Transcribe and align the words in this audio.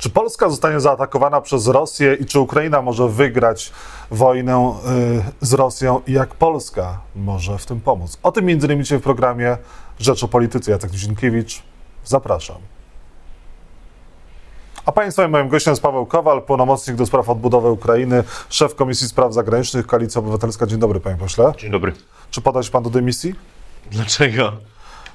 Czy 0.00 0.10
Polska 0.10 0.50
zostanie 0.50 0.80
zaatakowana 0.80 1.40
przez 1.40 1.66
Rosję 1.66 2.14
i 2.14 2.26
czy 2.26 2.40
Ukraina 2.40 2.82
może 2.82 3.08
wygrać 3.08 3.72
wojnę 4.10 4.74
y, 5.40 5.46
z 5.46 5.52
Rosją 5.52 6.00
i 6.06 6.12
jak 6.12 6.34
Polska 6.34 7.00
może 7.16 7.58
w 7.58 7.66
tym 7.66 7.80
pomóc? 7.80 8.18
O 8.22 8.32
tym 8.32 8.44
między 8.44 8.66
innymi 8.66 8.82
dzisiaj 8.82 8.98
w 8.98 9.02
programie 9.02 9.56
Rzecz 9.98 10.24
o 10.24 10.28
Polityce. 10.28 10.70
Jacek 10.70 10.90
Dzienkiewicz, 10.90 11.62
zapraszam. 12.04 12.56
A 14.86 14.92
Państwa 14.92 15.28
moim 15.28 15.48
gościem 15.48 15.72
jest 15.72 15.82
Paweł 15.82 16.06
Kowal, 16.06 16.42
pełnomocnik 16.42 16.96
do 16.96 17.06
spraw 17.06 17.28
odbudowy 17.28 17.70
Ukrainy, 17.70 18.24
szef 18.48 18.74
Komisji 18.74 19.08
Spraw 19.08 19.34
Zagranicznych, 19.34 19.86
Koalicja 19.86 20.18
Obywatelska. 20.18 20.66
Dzień 20.66 20.78
dobry, 20.78 21.00
panie 21.00 21.16
pośle. 21.16 21.52
Dzień 21.58 21.70
dobry. 21.70 21.92
Czy 22.30 22.40
podać 22.40 22.70
pan 22.70 22.82
do 22.82 22.90
dymisji? 22.90 23.34
Dlaczego? 23.90 24.52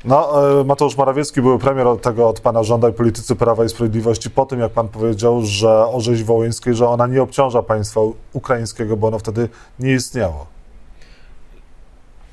No, 0.05 0.49
e, 0.61 0.63
Mateusz 0.63 0.97
Morawiecki 0.97 1.41
był 1.41 1.59
premier 1.59 1.87
tego 2.01 2.29
od 2.29 2.39
pana 2.39 2.63
żąda 2.63 2.89
i 2.89 2.93
politycy 2.93 3.35
Prawa 3.35 3.65
i 3.65 3.69
Sprawiedliwości 3.69 4.29
po 4.29 4.45
tym, 4.45 4.59
jak 4.59 4.71
pan 4.71 4.87
powiedział, 4.87 5.41
że 5.41 5.69
o 5.69 5.99
wołyńskiej, 6.25 6.75
że 6.75 6.87
ona 6.87 7.07
nie 7.07 7.21
obciąża 7.21 7.63
państwa 7.63 8.01
ukraińskiego, 8.33 8.97
bo 8.97 9.07
ono 9.07 9.19
wtedy 9.19 9.49
nie 9.79 9.93
istniało. 9.93 10.45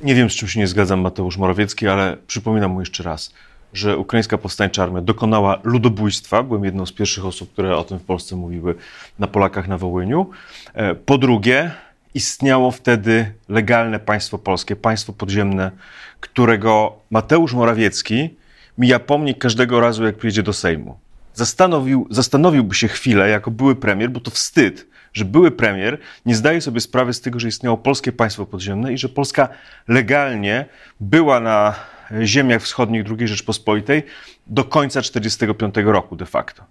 Nie 0.01 0.15
wiem, 0.15 0.31
z 0.31 0.33
czym 0.33 0.49
się 0.49 0.61
nie 0.61 0.67
zgadzam 0.67 1.01
Mateusz 1.01 1.37
Morawiecki, 1.37 1.89
ale 1.89 2.17
przypominam 2.27 2.71
mu 2.71 2.81
jeszcze 2.81 3.03
raz, 3.03 3.33
że 3.73 3.97
ukraińska 3.97 4.39
powstańcza 4.39 4.83
armia 4.83 5.01
dokonała 5.01 5.61
ludobójstwa. 5.63 6.43
Byłem 6.43 6.65
jedną 6.65 6.87
z 6.87 6.93
pierwszych 6.93 7.27
osób, 7.27 7.53
które 7.53 7.77
o 7.77 7.85
tym 7.85 7.99
w 7.99 8.05
Polsce 8.05 8.37
mówiły 8.37 8.75
na 9.19 9.27
Polakach 9.27 9.69
na 9.69 9.79
Wołyniu. 9.79 10.31
E, 10.75 10.95
po 10.95 11.19
drugie, 11.19 11.71
istniało 12.15 12.71
wtedy 12.71 13.35
legalne 13.49 14.01
państwo 14.01 14.39
polskie, 14.39 14.77
państwo 14.77 15.13
podziemne, 15.13 15.71
którego 16.21 16.99
Mateusz 17.11 17.55
Morawiecki 17.55 18.37
mija 18.79 18.99
pomnik 18.99 19.39
każdego 19.39 19.81
razu, 19.81 20.05
jak 20.05 20.17
przyjedzie 20.17 20.43
do 20.43 20.53
Sejmu. 20.53 20.99
Zastanowił, 21.35 22.07
zastanowiłby 22.11 22.75
się 22.75 22.89
chwilę, 22.89 23.29
jako 23.29 23.51
były 23.51 23.77
premier, 23.77 24.11
bo 24.11 24.21
to 24.21 24.31
wstyd, 24.31 24.87
że 25.13 25.25
były 25.25 25.51
premier 25.51 25.99
nie 26.27 26.37
zdaje 26.37 26.61
sobie 26.61 26.81
sprawy 26.81 27.13
z 27.13 27.21
tego, 27.21 27.41
że 27.41 27.49
istniało 27.49 27.77
polskie 27.77 28.13
państwo 28.13 28.47
podziemne 28.47 28.93
i 28.93 28.99
że 28.99 29.09
Polska 29.09 29.49
legalnie 29.89 30.65
była 31.01 31.41
na 31.41 31.75
ziemiach 32.23 32.63
wschodnich 32.63 33.05
II 33.19 33.29
Rzeczpospolitej 33.29 34.03
do 34.47 34.65
końca 34.65 35.01
1945 35.01 35.93
roku 35.93 36.17
de 36.17 36.27
facto. 36.27 36.65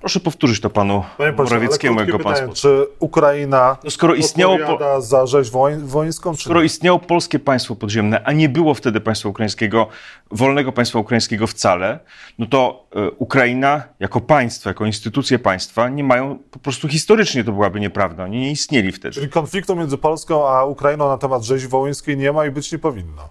Proszę 0.00 0.20
powtórzyć 0.20 0.60
to 0.60 0.70
panu 0.70 1.04
Panie 1.18 1.32
Morawieckiemu, 1.32 2.00
jego 2.00 2.18
pan 2.18 2.34
pytanie, 2.34 2.52
Czy 2.52 2.86
Ukraina 2.98 3.76
no 3.84 3.90
skoro 3.90 4.14
istniało 4.14 4.58
po... 4.58 5.00
za 5.00 5.26
rzeź 5.26 5.50
wońską? 5.84 6.36
Skoro 6.36 6.62
istniało 6.62 6.98
polskie 6.98 7.38
państwo 7.38 7.76
podziemne, 7.76 8.22
a 8.24 8.32
nie 8.32 8.48
było 8.48 8.74
wtedy 8.74 9.00
państwa 9.00 9.28
ukraińskiego, 9.28 9.88
wolnego 10.30 10.72
państwa 10.72 10.98
ukraińskiego 10.98 11.46
wcale, 11.46 11.98
no 12.38 12.46
to 12.46 12.86
y, 12.96 13.10
Ukraina 13.10 13.82
jako 14.00 14.20
państwo, 14.20 14.70
jako 14.70 14.86
instytucje 14.86 15.38
państwa 15.38 15.88
nie 15.88 16.04
mają, 16.04 16.38
po 16.50 16.58
prostu 16.58 16.88
historycznie 16.88 17.44
to 17.44 17.52
byłaby 17.52 17.80
nieprawda, 17.80 18.24
oni 18.24 18.40
nie 18.40 18.50
istnieli 18.50 18.92
wtedy. 18.92 19.14
Czyli 19.14 19.28
konfliktu 19.28 19.76
między 19.76 19.98
Polską 19.98 20.48
a 20.48 20.64
Ukrainą 20.64 21.08
na 21.08 21.18
temat 21.18 21.42
rzezi 21.42 21.68
wołyńskiej 21.68 22.16
nie 22.16 22.32
ma 22.32 22.46
i 22.46 22.50
być 22.50 22.72
nie 22.72 22.78
powinno 22.78 23.28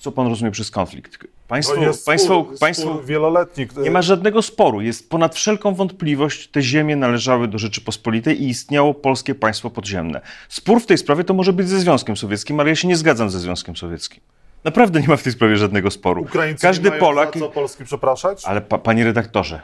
co 0.00 0.12
pan 0.12 0.26
rozumie 0.26 0.50
przez 0.50 0.70
konflikt? 0.70 1.18
Państwo, 1.50 1.74
jest 1.74 2.06
państwo, 2.06 2.44
spór, 2.44 2.58
państwo 2.58 2.90
spór 2.90 3.04
wieloletni. 3.04 3.66
Nie 3.82 3.90
ma 3.90 4.02
żadnego 4.02 4.42
sporu. 4.42 4.80
Jest 4.80 5.10
ponad 5.10 5.34
wszelką 5.34 5.74
wątpliwość, 5.74 6.48
te 6.48 6.62
ziemie 6.62 6.96
należały 6.96 7.48
do 7.48 7.58
Rzeczypospolitej 7.58 8.42
i 8.42 8.48
istniało 8.48 8.94
polskie 8.94 9.34
państwo 9.34 9.70
podziemne. 9.70 10.20
Spór 10.48 10.80
w 10.80 10.86
tej 10.86 10.98
sprawie 10.98 11.24
to 11.24 11.34
może 11.34 11.52
być 11.52 11.68
ze 11.68 11.80
Związkiem 11.80 12.16
Sowieckim, 12.16 12.60
ale 12.60 12.68
ja 12.68 12.76
się 12.76 12.88
nie 12.88 12.96
zgadzam 12.96 13.30
ze 13.30 13.38
Związkiem 13.38 13.76
Sowieckim. 13.76 14.20
Naprawdę 14.64 15.00
nie 15.00 15.08
ma 15.08 15.16
w 15.16 15.22
tej 15.22 15.32
sprawie 15.32 15.56
żadnego 15.56 15.90
sporu. 15.90 16.22
Ukraińcy 16.22 16.62
Każdy 16.62 16.84
nie 16.84 16.90
mają 16.90 17.00
Polak. 17.00 17.34
Za 17.34 17.40
co 17.40 17.48
Polski 17.48 17.84
przepraszać? 17.84 18.44
Ale 18.44 18.60
pa, 18.60 18.78
panie 18.78 19.04
redaktorze, 19.04 19.60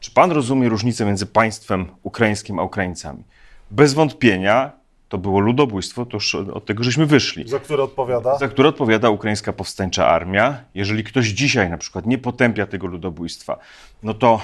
czy 0.00 0.10
pan 0.10 0.32
rozumie 0.32 0.68
różnicę 0.68 1.04
między 1.04 1.26
państwem 1.26 1.86
ukraińskim 2.02 2.58
a 2.58 2.62
Ukraińcami? 2.62 3.24
Bez 3.70 3.94
wątpienia 3.94 4.72
to 5.08 5.18
było 5.18 5.40
ludobójstwo, 5.40 6.06
to 6.06 6.16
już 6.16 6.34
od 6.34 6.66
tego 6.66 6.84
żeśmy 6.84 7.06
wyszli. 7.06 7.48
Za 7.48 7.58
które 7.58 7.82
odpowiada? 7.82 8.38
Za 8.38 8.48
które 8.48 8.68
odpowiada 8.68 9.10
ukraińska 9.10 9.52
powstańcza 9.52 10.08
armia. 10.08 10.64
Jeżeli 10.74 11.04
ktoś 11.04 11.26
dzisiaj 11.26 11.70
na 11.70 11.78
przykład 11.78 12.06
nie 12.06 12.18
potępia 12.18 12.66
tego 12.66 12.86
ludobójstwa, 12.86 13.58
no 14.02 14.14
to 14.14 14.40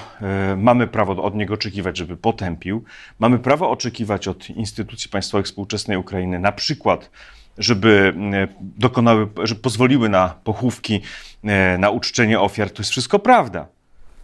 y, 0.53 0.57
mamy 0.57 0.87
prawo 0.87 1.23
od 1.23 1.35
niego 1.35 1.53
oczekiwać, 1.53 1.97
żeby 1.97 2.17
potępił. 2.17 2.83
Mamy 3.19 3.39
prawo 3.39 3.69
oczekiwać 3.69 4.27
od 4.27 4.49
instytucji 4.49 5.09
państwowych 5.09 5.45
współczesnej 5.45 5.97
Ukrainy 5.97 6.39
na 6.39 6.51
przykład 6.51 7.09
żeby 7.57 8.13
e, 8.33 8.47
dokonały, 8.61 9.27
żeby 9.43 9.61
pozwoliły 9.61 10.09
na 10.09 10.35
pochówki, 10.43 11.01
e, 11.43 11.77
na 11.77 11.89
uczczenie 11.89 12.39
ofiar. 12.39 12.69
To 12.69 12.81
jest 12.81 12.91
wszystko 12.91 13.19
prawda. 13.19 13.67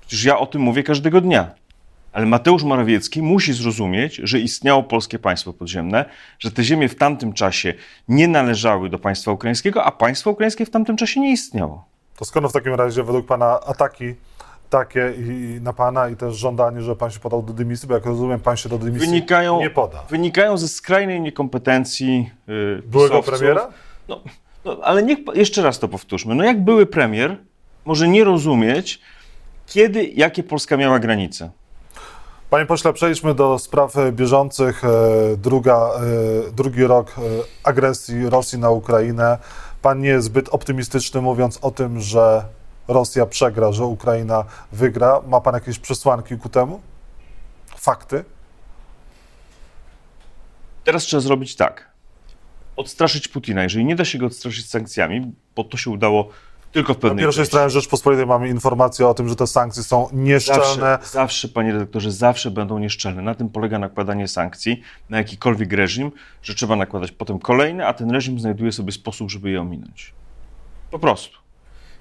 Przecież 0.01 0.23
ja 0.23 0.39
o 0.39 0.45
tym 0.45 0.61
mówię 0.61 0.83
każdego 0.83 1.21
dnia. 1.21 1.51
Ale 2.11 2.25
Mateusz 2.25 2.63
Morawiecki 2.63 3.21
musi 3.21 3.53
zrozumieć, 3.53 4.15
że 4.15 4.39
istniało 4.39 4.83
polskie 4.83 5.19
państwo 5.19 5.53
podziemne, 5.53 6.05
że 6.39 6.51
te 6.51 6.63
ziemie 6.63 6.89
w 6.89 6.95
tamtym 6.95 7.33
czasie 7.33 7.73
nie 8.07 8.27
należały 8.27 8.89
do 8.89 8.99
państwa 8.99 9.31
ukraińskiego, 9.31 9.83
a 9.83 9.91
państwo 9.91 10.31
ukraińskie 10.31 10.65
w 10.65 10.69
tamtym 10.69 10.97
czasie 10.97 11.19
nie 11.19 11.31
istniało. 11.31 11.85
To 12.17 12.25
skąd 12.25 12.47
w 12.47 12.53
takim 12.53 12.73
razie 12.73 13.03
według 13.03 13.25
pana 13.25 13.59
ataki 13.59 14.15
takie 14.69 15.13
i 15.17 15.59
na 15.61 15.73
pana 15.73 16.09
i 16.09 16.15
też 16.15 16.35
żądanie, 16.35 16.81
że 16.81 16.95
pan 16.95 17.11
się 17.11 17.19
podał 17.19 17.43
do 17.43 17.53
dymisji, 17.53 17.87
bo 17.87 17.93
jak 17.93 18.05
rozumiem, 18.05 18.39
pan 18.39 18.57
się 18.57 18.69
do 18.69 18.77
dymisji 18.77 19.07
wynikają, 19.07 19.59
nie 19.59 19.69
poda. 19.69 20.03
Wynikają 20.09 20.57
ze 20.57 20.67
skrajnej 20.67 21.21
niekompetencji 21.21 22.29
yy, 22.47 22.83
Byłego 22.85 23.23
premiera? 23.23 23.69
No, 24.07 24.21
no, 24.65 24.77
ale 24.83 25.03
niech, 25.03 25.19
jeszcze 25.33 25.61
raz 25.61 25.79
to 25.79 25.87
powtórzmy. 25.87 26.35
No 26.35 26.43
jak 26.43 26.63
były 26.63 26.85
premier 26.85 27.37
może 27.85 28.07
nie 28.07 28.23
rozumieć, 28.23 29.01
kiedy, 29.65 30.03
jakie 30.03 30.43
Polska 30.43 30.77
miała 30.77 30.99
granice. 30.99 31.51
Panie 32.49 32.65
pośle, 32.65 32.93
przejdźmy 32.93 33.35
do 33.35 33.59
spraw 33.59 33.97
e, 33.97 34.11
bieżących. 34.11 34.83
E, 34.85 34.89
druga, 35.37 35.89
e, 36.47 36.51
drugi 36.51 36.83
rok 36.83 37.15
agresji 37.63 38.29
Rosji 38.29 38.59
na 38.59 38.69
Ukrainę. 38.69 39.37
Pan 39.81 40.01
nie 40.01 40.09
jest 40.09 40.25
zbyt 40.25 40.49
optymistyczny, 40.49 41.21
mówiąc 41.21 41.59
o 41.61 41.71
tym, 41.71 41.99
że 41.99 42.45
Rosja 42.87 43.25
przegra, 43.25 43.71
że 43.71 43.85
Ukraina 43.85 44.45
wygra. 44.71 45.21
Ma 45.27 45.41
pan 45.41 45.53
jakieś 45.53 45.79
przesłanki 45.79 46.37
ku 46.37 46.49
temu? 46.49 46.81
Fakty? 47.77 48.23
Teraz 50.83 51.03
trzeba 51.03 51.21
zrobić 51.21 51.55
tak. 51.55 51.91
Odstraszyć 52.75 53.27
Putina. 53.27 53.63
Jeżeli 53.63 53.85
nie 53.85 53.95
da 53.95 54.05
się 54.05 54.17
go 54.17 54.25
odstraszyć 54.25 54.69
sankcjami, 54.69 55.31
bo 55.55 55.63
to 55.63 55.77
się 55.77 55.89
udało 55.89 56.29
tylko 56.71 56.93
w 56.93 56.97
pewnej 56.97 57.15
Na 57.15 57.27
pierwszej 57.27 57.45
stronie 57.45 57.69
Rzeczpospolitej 57.69 58.25
mamy 58.25 58.49
informację 58.49 59.07
o 59.07 59.13
tym, 59.13 59.29
że 59.29 59.35
te 59.35 59.47
sankcje 59.47 59.83
są 59.83 60.09
nieszczelne. 60.13 60.63
Zawsze, 60.63 61.11
zawsze, 61.11 61.47
panie 61.47 61.73
redaktorze, 61.73 62.11
zawsze 62.11 62.51
będą 62.51 62.79
nieszczelne. 62.79 63.21
Na 63.21 63.35
tym 63.35 63.49
polega 63.49 63.79
nakładanie 63.79 64.27
sankcji 64.27 64.81
na 65.09 65.17
jakikolwiek 65.17 65.73
reżim, 65.73 66.11
że 66.43 66.55
trzeba 66.55 66.75
nakładać 66.75 67.11
potem 67.11 67.39
kolejne, 67.39 67.87
a 67.87 67.93
ten 67.93 68.11
reżim 68.11 68.39
znajduje 68.39 68.71
sobie 68.71 68.91
sposób, 68.91 69.31
żeby 69.31 69.49
je 69.49 69.61
ominąć. 69.61 70.13
Po 70.91 70.99
prostu. 70.99 71.37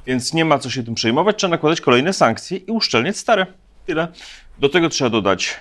Więc 0.06 0.34
nie 0.34 0.44
ma 0.44 0.58
co 0.58 0.70
się 0.70 0.82
tym 0.82 0.94
przejmować, 0.94 1.36
trzeba 1.36 1.50
nakładać 1.50 1.80
kolejne 1.80 2.12
sankcje 2.12 2.58
i 2.58 2.70
uszczelniać 2.70 3.16
stare. 3.16 3.46
Tyle. 3.86 4.08
Do 4.58 4.68
tego 4.68 4.88
trzeba 4.88 5.10
dodać 5.10 5.60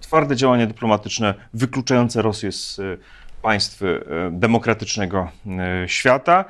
twarde 0.00 0.36
działania 0.36 0.66
dyplomatyczne 0.66 1.34
wykluczające 1.54 2.22
Rosję 2.22 2.52
z 2.52 2.78
e, 2.78 2.82
państw 3.42 3.82
e, 3.82 3.86
demokratycznego 4.30 5.30
e, 5.46 5.88
świata. 5.88 6.44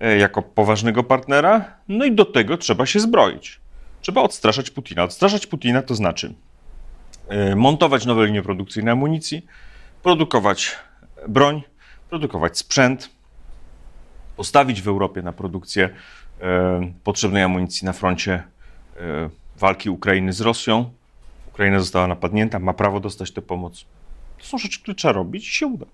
E, 0.00 0.18
jako 0.18 0.42
poważnego 0.42 1.02
partnera, 1.02 1.64
no 1.88 2.04
i 2.04 2.12
do 2.12 2.24
tego 2.24 2.56
trzeba 2.56 2.86
się 2.86 3.00
zbroić. 3.00 3.60
Trzeba 4.00 4.20
odstraszać 4.20 4.70
Putina. 4.70 5.04
Odstraszać 5.04 5.46
Putina 5.46 5.82
to 5.82 5.94
znaczy 5.94 6.34
montować 7.56 8.06
nowe 8.06 8.26
linie 8.26 8.42
produkcyjne 8.42 8.92
amunicji, 8.92 9.46
produkować 10.02 10.76
broń, 11.28 11.62
produkować 12.10 12.58
sprzęt, 12.58 13.10
postawić 14.36 14.82
w 14.82 14.88
Europie 14.88 15.22
na 15.22 15.32
produkcję 15.32 15.90
potrzebnej 17.04 17.42
amunicji 17.42 17.84
na 17.84 17.92
froncie 17.92 18.42
walki 19.56 19.90
Ukrainy 19.90 20.32
z 20.32 20.40
Rosją. 20.40 20.90
Ukraina 21.48 21.80
została 21.80 22.06
napadnięta, 22.06 22.58
ma 22.58 22.72
prawo 22.72 23.00
dostać 23.00 23.30
tę 23.30 23.42
pomoc. 23.42 23.84
To 24.38 24.44
są 24.44 24.58
rzeczy, 24.58 24.80
które 24.80 24.94
trzeba 24.94 25.12
robić 25.12 25.48
i 25.48 25.52
się 25.52 25.66
uda. 25.66 25.86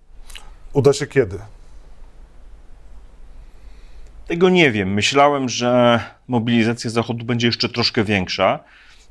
Uda 0.72 0.92
się 0.92 1.06
kiedy? 1.06 1.38
Tego 4.26 4.48
nie 4.48 4.72
wiem. 4.72 4.92
Myślałem, 4.92 5.48
że 5.48 6.00
mobilizacja 6.28 6.90
Zachodu 6.90 7.24
będzie 7.24 7.46
jeszcze 7.46 7.68
troszkę 7.68 8.04
większa 8.04 8.60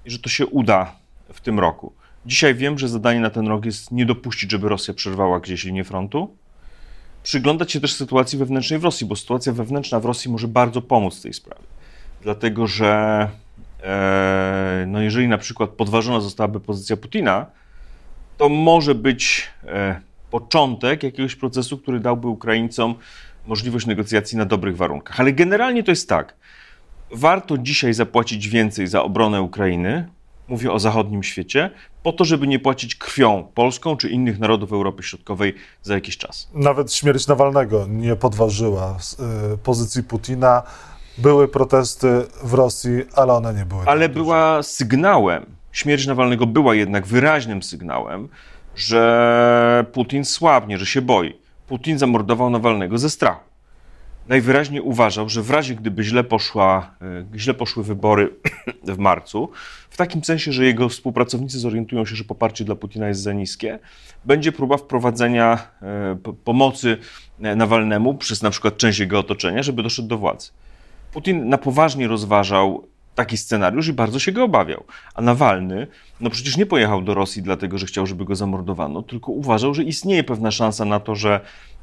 i 0.05 0.11
że 0.11 0.19
to 0.19 0.29
się 0.29 0.45
uda 0.45 0.95
w 1.33 1.41
tym 1.41 1.59
roku. 1.59 1.93
Dzisiaj 2.25 2.55
wiem, 2.55 2.79
że 2.79 2.87
zadanie 2.87 3.19
na 3.19 3.29
ten 3.29 3.47
rok 3.47 3.65
jest 3.65 3.91
nie 3.91 4.05
dopuścić, 4.05 4.51
żeby 4.51 4.69
Rosja 4.69 4.93
przerwała 4.93 5.39
gdzieś 5.39 5.63
linię 5.63 5.83
frontu. 5.83 6.37
Przyglądać 7.23 7.71
się 7.71 7.81
też 7.81 7.93
sytuacji 7.93 8.37
wewnętrznej 8.37 8.79
w 8.79 8.83
Rosji, 8.83 9.07
bo 9.07 9.15
sytuacja 9.15 9.53
wewnętrzna 9.53 9.99
w 9.99 10.05
Rosji 10.05 10.31
może 10.31 10.47
bardzo 10.47 10.81
pomóc 10.81 11.19
w 11.19 11.21
tej 11.21 11.33
sprawie. 11.33 11.63
Dlatego, 12.21 12.67
że 12.67 13.29
e, 13.83 14.85
no 14.87 15.01
jeżeli 15.01 15.27
na 15.27 15.37
przykład 15.37 15.69
podważona 15.69 16.19
zostałaby 16.19 16.59
pozycja 16.59 16.97
Putina, 16.97 17.45
to 18.37 18.49
może 18.49 18.95
być 18.95 19.47
e, 19.63 20.01
początek 20.31 21.03
jakiegoś 21.03 21.35
procesu, 21.35 21.77
który 21.77 21.99
dałby 21.99 22.27
Ukraińcom 22.27 22.95
możliwość 23.47 23.85
negocjacji 23.85 24.37
na 24.37 24.45
dobrych 24.45 24.77
warunkach. 24.77 25.19
Ale 25.19 25.33
generalnie 25.33 25.83
to 25.83 25.91
jest 25.91 26.09
tak. 26.09 26.35
Warto 27.11 27.57
dzisiaj 27.57 27.93
zapłacić 27.93 28.47
więcej 28.47 28.87
za 28.87 29.03
obronę 29.03 29.41
Ukrainy, 29.41 30.07
mówię 30.47 30.71
o 30.71 30.79
zachodnim 30.79 31.23
świecie, 31.23 31.69
po 32.03 32.13
to, 32.13 32.25
żeby 32.25 32.47
nie 32.47 32.59
płacić 32.59 32.95
krwią 32.95 33.47
polską 33.53 33.97
czy 33.97 34.09
innych 34.09 34.39
narodów 34.39 34.73
Europy 34.73 35.03
Środkowej 35.03 35.55
za 35.83 35.93
jakiś 35.93 36.17
czas. 36.17 36.49
Nawet 36.53 36.93
śmierć 36.93 37.27
Nawalnego 37.27 37.85
nie 37.89 38.15
podważyła 38.15 38.97
y, 39.53 39.57
pozycji 39.57 40.03
Putina. 40.03 40.63
Były 41.17 41.47
protesty 41.47 42.07
w 42.43 42.53
Rosji, 42.53 42.91
ale 43.15 43.33
one 43.33 43.53
nie 43.53 43.65
były. 43.65 43.85
Ale 43.85 44.09
była 44.09 44.63
sygnałem, 44.63 45.45
śmierć 45.71 46.07
Nawalnego 46.07 46.45
była 46.45 46.75
jednak 46.75 47.07
wyraźnym 47.07 47.63
sygnałem, 47.63 48.27
że 48.75 49.85
Putin 49.93 50.25
słabnie, 50.25 50.77
że 50.77 50.85
się 50.85 51.01
boi. 51.01 51.33
Putin 51.67 51.97
zamordował 51.97 52.49
Nawalnego 52.49 52.97
ze 52.97 53.09
strachu. 53.09 53.51
Najwyraźniej 54.27 54.81
uważał, 54.81 55.29
że 55.29 55.41
w 55.41 55.49
razie 55.49 55.75
gdyby 55.75 56.03
źle, 56.03 56.23
poszła, 56.23 56.95
e, 57.01 57.39
źle 57.39 57.53
poszły 57.53 57.83
wybory 57.83 58.29
w 58.95 58.97
marcu, 58.97 59.49
w 59.89 59.97
takim 59.97 60.23
sensie, 60.23 60.51
że 60.51 60.65
jego 60.65 60.89
współpracownicy 60.89 61.59
zorientują 61.59 62.05
się, 62.05 62.15
że 62.15 62.23
poparcie 62.23 62.65
dla 62.65 62.75
Putina 62.75 63.07
jest 63.07 63.21
za 63.21 63.33
niskie, 63.33 63.79
będzie 64.25 64.51
próba 64.51 64.77
wprowadzenia 64.77 65.67
e, 65.81 66.17
pomocy 66.43 66.97
e, 67.41 67.55
Nawalnemu 67.55 68.13
przez 68.13 68.41
na 68.41 68.49
przykład 68.49 68.77
część 68.77 68.99
jego 68.99 69.19
otoczenia, 69.19 69.63
żeby 69.63 69.83
doszedł 69.83 70.07
do 70.07 70.17
władzy. 70.17 70.49
Putin 71.13 71.49
na 71.49 71.57
poważnie 71.57 72.07
rozważał 72.07 72.87
taki 73.15 73.37
scenariusz 73.37 73.87
i 73.87 73.93
bardzo 73.93 74.19
się 74.19 74.31
go 74.31 74.43
obawiał. 74.43 74.83
A 75.15 75.21
Nawalny, 75.21 75.87
no 76.19 76.29
przecież 76.29 76.57
nie 76.57 76.65
pojechał 76.65 77.01
do 77.01 77.13
Rosji 77.13 77.41
dlatego, 77.41 77.77
że 77.77 77.85
chciał, 77.85 78.07
żeby 78.07 78.25
go 78.25 78.35
zamordowano, 78.35 79.01
tylko 79.01 79.31
uważał, 79.31 79.73
że 79.73 79.83
istnieje 79.83 80.23
pewna 80.23 80.51
szansa 80.51 80.85
na 80.85 80.99
to, 80.99 81.15
że 81.15 81.39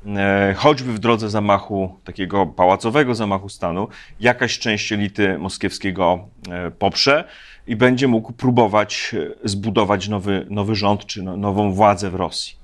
e, 0.06 0.54
choćby 0.56 0.92
w 0.92 0.98
drodze 0.98 1.30
zamachu, 1.30 1.94
takiego 2.04 2.46
pałacowego 2.46 3.14
zamachu 3.14 3.48
stanu, 3.48 3.88
jakaś 4.20 4.58
część 4.58 4.92
elity 4.92 5.38
moskiewskiego 5.38 6.28
e, 6.50 6.70
poprze 6.70 7.24
i 7.66 7.76
będzie 7.76 8.08
mógł 8.08 8.32
próbować 8.32 9.14
e, 9.14 9.48
zbudować 9.48 10.08
nowy, 10.08 10.46
nowy 10.50 10.74
rząd 10.74 11.06
czy 11.06 11.22
no, 11.22 11.36
nową 11.36 11.72
władzę 11.72 12.10
w 12.10 12.14
Rosji. 12.14 12.58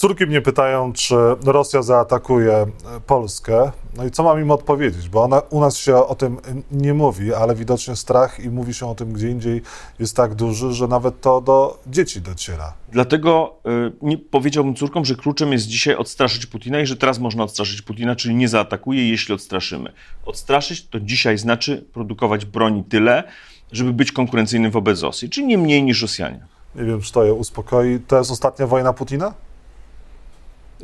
Córki 0.00 0.26
mnie 0.26 0.40
pytają, 0.40 0.92
czy 0.92 1.14
Rosja 1.44 1.82
zaatakuje 1.82 2.52
e, 2.52 2.66
Polskę. 3.06 3.70
No 3.96 4.04
i 4.04 4.10
co 4.10 4.22
mam 4.22 4.40
im 4.40 4.50
odpowiedzieć? 4.50 5.08
Bo 5.08 5.22
ona, 5.22 5.40
u 5.50 5.60
nas 5.60 5.76
się 5.76 5.96
o 5.96 6.14
tym 6.14 6.38
nie 6.70 6.94
mówi, 6.94 7.34
ale 7.34 7.54
widocznie 7.54 7.96
strach 7.96 8.40
i 8.40 8.50
mówi 8.50 8.74
się 8.74 8.86
o 8.86 8.94
tym 8.94 9.12
gdzie 9.12 9.30
indziej 9.30 9.62
jest 9.98 10.16
tak 10.16 10.34
duży, 10.34 10.72
że 10.72 10.88
nawet 10.88 11.20
to 11.20 11.40
do 11.40 11.78
dzieci 11.86 12.20
dociera. 12.20 12.72
Dlatego 12.92 13.56
y, 13.88 13.92
nie, 14.02 14.18
powiedziałbym 14.18 14.74
córkom, 14.74 15.04
że 15.04 15.14
kluczem 15.14 15.52
jest 15.52 15.66
dzisiaj 15.66 15.94
odstraszyć 15.94 16.46
Putina 16.46 16.80
i 16.80 16.86
że 16.86 16.96
teraz 16.96 17.18
można 17.18 17.44
odstraszyć 17.44 17.82
Putina, 17.82 18.16
czyli 18.16 18.34
nie 18.34 18.48
zaatakuje, 18.48 19.08
jeśli 19.08 19.34
odstraszymy. 19.34 19.92
Odstraszyć 20.26 20.86
to 20.86 21.00
dzisiaj 21.00 21.38
znaczy 21.38 21.84
produkować 21.92 22.44
broni 22.44 22.84
tyle, 22.84 23.24
żeby 23.72 23.92
być 23.92 24.12
konkurencyjnym 24.12 24.70
wobec 24.70 25.02
Rosji, 25.02 25.30
czyli 25.30 25.46
nie 25.46 25.58
mniej 25.58 25.82
niż 25.82 26.02
Rosjanie. 26.02 26.46
Nie 26.74 26.84
wiem, 26.84 27.00
czy 27.00 27.12
to 27.12 27.24
je 27.24 27.32
uspokoi. 27.32 28.00
To 28.06 28.18
jest 28.18 28.30
ostatnia 28.30 28.66
wojna 28.66 28.92
Putina? 28.92 29.34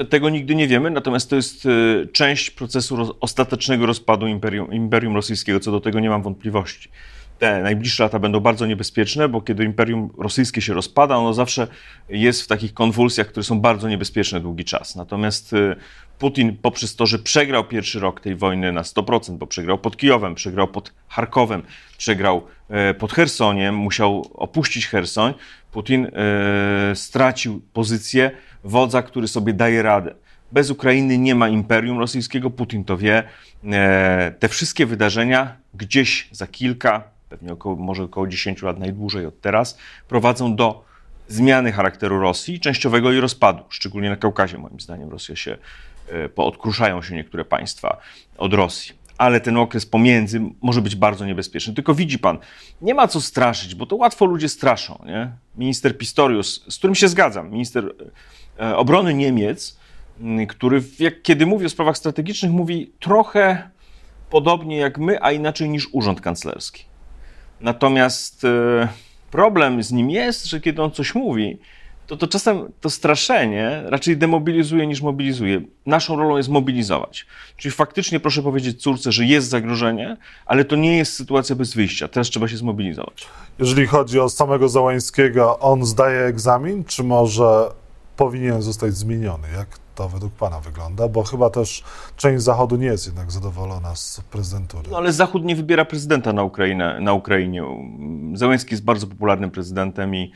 Tego 0.05 0.31
nigdy 0.31 0.55
nie 0.55 0.69
wiemy, 0.69 0.91
natomiast 0.91 1.31
to 1.31 1.37
jest 1.37 1.67
e, 1.67 1.69
część 2.07 2.51
procesu 2.51 2.97
roz, 2.97 3.13
ostatecznego 3.21 3.87
rozpadu 3.87 4.27
imperium, 4.27 4.73
imperium 4.73 5.15
Rosyjskiego. 5.15 5.61
Co 5.61 5.71
do 5.71 5.81
tego 5.81 6.01
nie 6.01 6.11
mam 6.11 6.23
wątpliwości. 6.23 6.89
Te 7.39 7.63
najbliższe 7.63 8.03
lata 8.03 8.19
będą 8.19 8.41
bardzo 8.41 8.67
niebezpieczne, 8.67 9.29
bo 9.29 9.41
kiedy 9.41 9.65
Imperium 9.65 10.11
Rosyjskie 10.19 10.61
się 10.63 10.75
rozpada, 10.75 11.17
ono 11.17 11.35
zawsze 11.35 11.67
jest 12.09 12.43
w 12.43 12.47
takich 12.47 12.75
konwulsjach, 12.75 13.27
które 13.27 13.45
są 13.45 13.61
bardzo 13.61 13.89
niebezpieczne 13.89 14.41
długi 14.41 14.65
czas. 14.65 14.97
Natomiast 14.97 15.53
e, 15.53 15.77
Putin 16.19 16.57
poprzez 16.63 16.97
to, 16.97 17.07
że 17.07 17.19
przegrał 17.19 17.65
pierwszy 17.65 18.01
rok 18.01 18.21
tej 18.21 18.37
wojny 18.37 18.73
na 18.73 18.83
100%, 18.83 19.37
bo 19.37 19.47
przegrał 19.47 19.79
pod 19.79 19.97
Kijowem, 19.97 20.35
przegrał 20.35 20.69
pod 20.69 20.93
Charkowem, 21.09 21.63
przegrał 21.99 22.43
e, 22.69 22.95
pod 22.95 23.13
Chersoniem, 23.13 23.75
musiał 23.75 24.31
opuścić 24.35 24.87
Chersoń, 24.87 25.35
Putin 25.73 26.11
stracił 26.95 27.63
pozycję 27.73 28.31
wodza, 28.65 29.03
który 29.03 29.29
sobie 29.29 29.53
daje 29.53 29.83
radę. 29.83 30.15
Bez 30.53 30.71
Ukrainy 30.71 31.19
nie 31.19 31.35
ma 31.35 31.49
imperium 31.49 31.99
rosyjskiego, 31.99 32.51
Putin 32.51 32.85
to 32.85 32.97
wie. 32.97 33.23
E, 33.65 34.35
te 34.39 34.49
wszystkie 34.49 34.87
wydarzenia 34.87 35.57
gdzieś 35.75 36.29
za 36.33 36.47
kilka, 36.47 37.05
pewnie 37.29 37.53
około, 37.53 37.77
może 37.77 38.03
około 38.03 38.27
10 38.27 38.63
lat 38.63 38.79
najdłużej 38.79 39.27
od 39.27 39.41
teraz, 39.41 39.79
prowadzą 40.09 40.57
do 40.57 40.85
zmiany 41.29 41.73
charakteru 41.73 42.21
Rosji, 42.21 42.61
częściowego 42.61 43.13
jej 43.13 43.21
rozpadu, 43.21 43.63
szczególnie 43.69 44.11
na 44.11 44.17
Kaukazie 44.17 44.59
moim 44.59 44.81
zdaniem 44.81 45.11
Rosja 45.11 45.37
się, 45.37 45.59
e, 46.09 46.29
poodkruszają 46.29 47.03
się 47.03 47.15
niektóre 47.15 47.45
państwa 47.45 47.97
od 48.39 48.55
Rosji. 48.55 49.06
Ale 49.19 49.41
ten 49.41 49.57
okres 49.57 49.87
pomiędzy 49.87 50.41
może 50.63 50.83
być 50.83 50.97
bardzo 50.97 51.27
niebezpieczny. 51.27 51.75
Tylko 51.75 51.95
widzi 51.95 52.19
pan, 52.19 52.39
nie 52.83 52.95
ma 52.95 53.09
co 53.09 53.21
straszyć, 53.21 53.75
bo 53.75 53.87
to 53.87 53.97
łatwo 53.97 54.25
ludzie 54.25 54.49
straszą. 54.49 55.05
Nie? 55.07 55.31
Minister 55.57 55.99
Pistorius, 55.99 56.65
z 56.69 56.79
którym 56.79 56.95
się 56.95 57.09
zgadzam, 57.09 57.51
minister 57.51 57.95
E, 58.61 58.77
obrony 58.77 59.15
Niemiec, 59.15 59.79
który 60.49 60.83
jak, 60.99 61.23
kiedy 61.23 61.47
mówi 61.47 61.67
o 61.67 61.69
sprawach 61.69 61.99
strategicznych, 61.99 62.53
mówi 62.53 62.93
trochę 63.01 63.71
podobnie 64.31 64.77
jak 64.77 64.99
my, 64.99 65.23
a 65.23 65.33
inaczej 65.33 65.69
niż 65.69 65.89
urząd 65.93 66.21
kanclerski. 66.21 66.85
Natomiast 67.61 68.45
e, 68.45 68.89
problem 69.31 69.83
z 69.83 69.93
nim 69.93 70.11
jest, 70.11 70.47
że 70.47 70.61
kiedy 70.61 70.83
on 70.83 70.91
coś 70.91 71.15
mówi, 71.15 71.59
to, 72.07 72.17
to 72.17 72.27
czasem 72.27 72.73
to 72.81 72.91
straszenie 72.91 73.83
raczej 73.87 74.17
demobilizuje 74.17 74.87
niż 74.87 75.03
mobilizuje. 75.03 75.61
Naszą 75.87 76.17
rolą 76.17 76.37
jest 76.37 76.49
mobilizować. 76.49 77.27
Czyli 77.57 77.73
faktycznie 77.73 78.21
proszę 78.21 78.43
powiedzieć 78.43 78.83
córce, 78.83 79.13
że 79.13 79.25
jest 79.25 79.49
zagrożenie, 79.49 80.17
ale 80.47 80.65
to 80.65 80.77
nie 80.77 80.97
jest 80.97 81.13
sytuacja 81.13 81.57
bez 81.57 81.75
wyjścia. 81.75 82.09
Teraz 82.09 82.29
trzeba 82.31 82.49
się 82.49 82.57
zmobilizować. 82.57 83.27
Jeżeli 83.59 83.87
chodzi 83.87 84.21
o 84.21 84.29
samego 84.29 84.69
Załańskiego, 84.69 85.59
on 85.59 85.85
zdaje 85.85 86.21
egzamin, 86.21 86.85
czy 86.85 87.05
może 87.05 87.71
powinien 88.17 88.63
zostać 88.63 88.95
zmieniony? 88.95 89.49
Jak 89.57 89.79
to 89.95 90.09
według 90.09 90.33
Pana 90.33 90.61
wygląda? 90.61 91.09
Bo 91.09 91.23
chyba 91.23 91.51
też 91.51 91.85
część 92.17 92.45
Zachodu 92.45 92.77
nie 92.77 92.87
jest 92.87 93.07
jednak 93.07 93.33
zadowolona 93.33 93.95
z 93.97 94.21
prezydentury. 94.31 94.91
No 94.91 94.97
ale 94.97 95.13
Zachód 95.13 95.45
nie 95.45 95.57
wybiera 95.57 95.85
prezydenta 95.85 96.33
na, 96.33 96.43
Ukrainę, 96.43 97.01
na 97.01 97.13
Ukrainie. 97.13 97.63
Zełenski 98.35 98.75
jest 98.75 98.85
bardzo 98.85 99.07
popularnym 99.07 99.51
prezydentem 99.51 100.15
i 100.15 100.33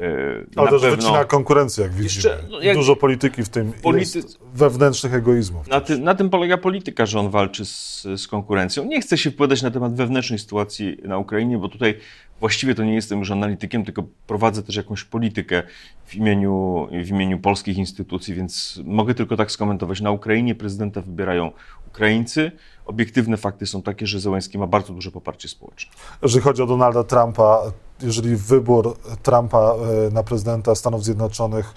Yy, 0.00 0.46
Ale 0.56 0.70
też 0.70 0.82
pewno... 0.82 0.96
wycina 0.96 1.24
konkurencję, 1.24 1.84
jak 1.84 1.92
widzimy. 1.92 2.04
Jeszcze, 2.32 2.38
no, 2.50 2.60
jak 2.60 2.76
Dużo 2.76 2.96
polityki 2.96 3.42
w 3.42 3.48
tym 3.48 3.72
polity... 3.72 4.22
wewnętrznych 4.54 5.14
egoizmów. 5.14 5.68
Na, 5.68 5.80
ty, 5.80 5.98
na, 5.98 6.14
tym 6.14 6.30
polega 6.30 6.58
polityka, 6.58 7.06
że 7.06 7.20
on 7.20 7.30
walczy 7.30 7.64
z, 7.64 8.02
z, 8.16 8.26
konkurencją. 8.26 8.84
Nie 8.84 9.00
chcę 9.00 9.18
się 9.18 9.30
wypowiadać 9.30 9.62
na 9.62 9.70
temat 9.70 9.94
wewnętrznej 9.94 10.38
sytuacji 10.38 10.96
na 11.04 11.18
Ukrainie, 11.18 11.58
bo 11.58 11.68
tutaj 11.68 11.94
właściwie 12.40 12.74
to 12.74 12.84
nie 12.84 12.94
jestem 12.94 13.18
już 13.18 13.30
analitykiem, 13.30 13.84
tylko 13.84 14.04
prowadzę 14.26 14.62
też 14.62 14.76
jakąś 14.76 15.04
politykę 15.04 15.62
w 16.06 16.14
imieniu, 16.14 16.86
w 17.04 17.08
imieniu 17.08 17.38
polskich 17.38 17.78
instytucji, 17.78 18.34
więc 18.34 18.80
mogę 18.84 19.14
tylko 19.14 19.36
tak 19.36 19.50
skomentować. 19.50 20.00
Na 20.00 20.10
Ukrainie 20.10 20.54
prezydenta 20.54 21.00
wybierają 21.00 21.52
Ukraińcy. 21.90 22.52
Obiektywne 22.86 23.36
fakty 23.36 23.66
są 23.66 23.82
takie, 23.82 24.06
że 24.06 24.20
Zełenski 24.20 24.58
ma 24.58 24.66
bardzo 24.66 24.92
duże 24.92 25.10
poparcie 25.10 25.48
społeczne. 25.48 25.92
Jeżeli 26.22 26.42
chodzi 26.42 26.62
o 26.62 26.66
Donalda 26.66 27.04
Trumpa, 27.04 27.62
jeżeli 28.02 28.36
wybór 28.36 28.96
Trumpa 29.22 29.58
e, 29.58 30.10
na 30.10 30.22
prezydenta 30.22 30.74
Stanów 30.74 31.04
Zjednoczonych 31.04 31.74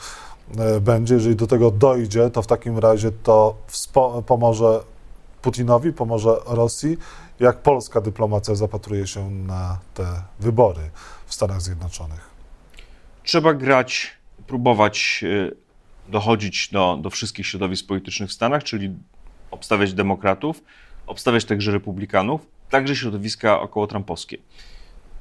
e, 0.57 0.79
będzie, 0.79 1.13
jeżeli 1.13 1.35
do 1.35 1.47
tego 1.47 1.71
dojdzie, 1.71 2.29
to 2.29 2.41
w 2.41 2.47
takim 2.47 2.79
razie 2.79 3.11
to 3.11 3.55
pomoże 4.25 4.79
Putinowi, 5.41 5.93
pomoże 5.93 6.35
Rosji. 6.45 6.97
Jak 7.39 7.61
polska 7.61 8.01
dyplomacja 8.01 8.55
zapatruje 8.55 9.07
się 9.07 9.31
na 9.31 9.79
te 9.93 10.05
wybory 10.39 10.89
w 11.25 11.33
Stanach 11.33 11.61
Zjednoczonych? 11.61 12.29
Trzeba 13.23 13.53
grać, 13.53 14.11
próbować 14.47 15.23
e, 15.23 16.11
dochodzić 16.11 16.69
do, 16.71 16.99
do 17.01 17.09
wszystkich 17.09 17.47
środowisk 17.47 17.87
politycznych 17.87 18.29
w 18.29 18.33
Stanach, 18.33 18.63
czyli 18.63 18.95
obstawiać 19.53 19.93
demokratów, 19.93 20.63
obstawiać 21.07 21.45
także 21.45 21.71
republikanów, 21.71 22.47
także 22.69 22.95
środowiska 22.95 23.61
około 23.61 23.87
trumpowskie 23.87 24.37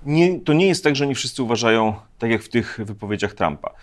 nie, 0.06 0.40
to 0.40 0.52
nie 0.52 0.66
jest 0.66 0.84
tak, 0.84 0.96
że 0.96 1.06
nie 1.06 1.14
wszyscy 1.14 1.42
uważają 1.42 1.94
tak 2.18 2.30
jak 2.30 2.42
w 2.42 2.48
tych 2.48 2.80
wypowiedziach 2.84 3.34
Trumpa. 3.34 3.74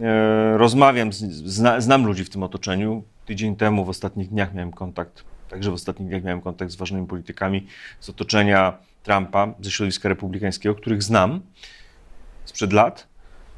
E, 0.00 0.58
rozmawiam, 0.58 1.12
z, 1.12 1.18
zna, 1.32 1.80
znam 1.80 2.06
ludzi 2.06 2.24
w 2.24 2.30
tym 2.30 2.42
otoczeniu. 2.42 3.02
Tydzień 3.26 3.56
temu, 3.56 3.84
w 3.84 3.88
ostatnich 3.88 4.28
dniach 4.28 4.54
miałem 4.54 4.72
kontakt, 4.72 5.24
także 5.48 5.70
w 5.70 5.74
ostatnich 5.74 6.08
dniach 6.08 6.22
miałem 6.22 6.40
kontakt 6.40 6.72
z 6.72 6.76
ważnymi 6.76 7.06
politykami 7.06 7.66
z 8.00 8.08
otoczenia 8.08 8.78
Trumpa, 9.02 9.54
ze 9.60 9.70
środowiska 9.70 10.08
republikańskiego, 10.08 10.74
których 10.74 11.02
znam 11.02 11.40
sprzed 12.44 12.72
lat. 12.72 13.13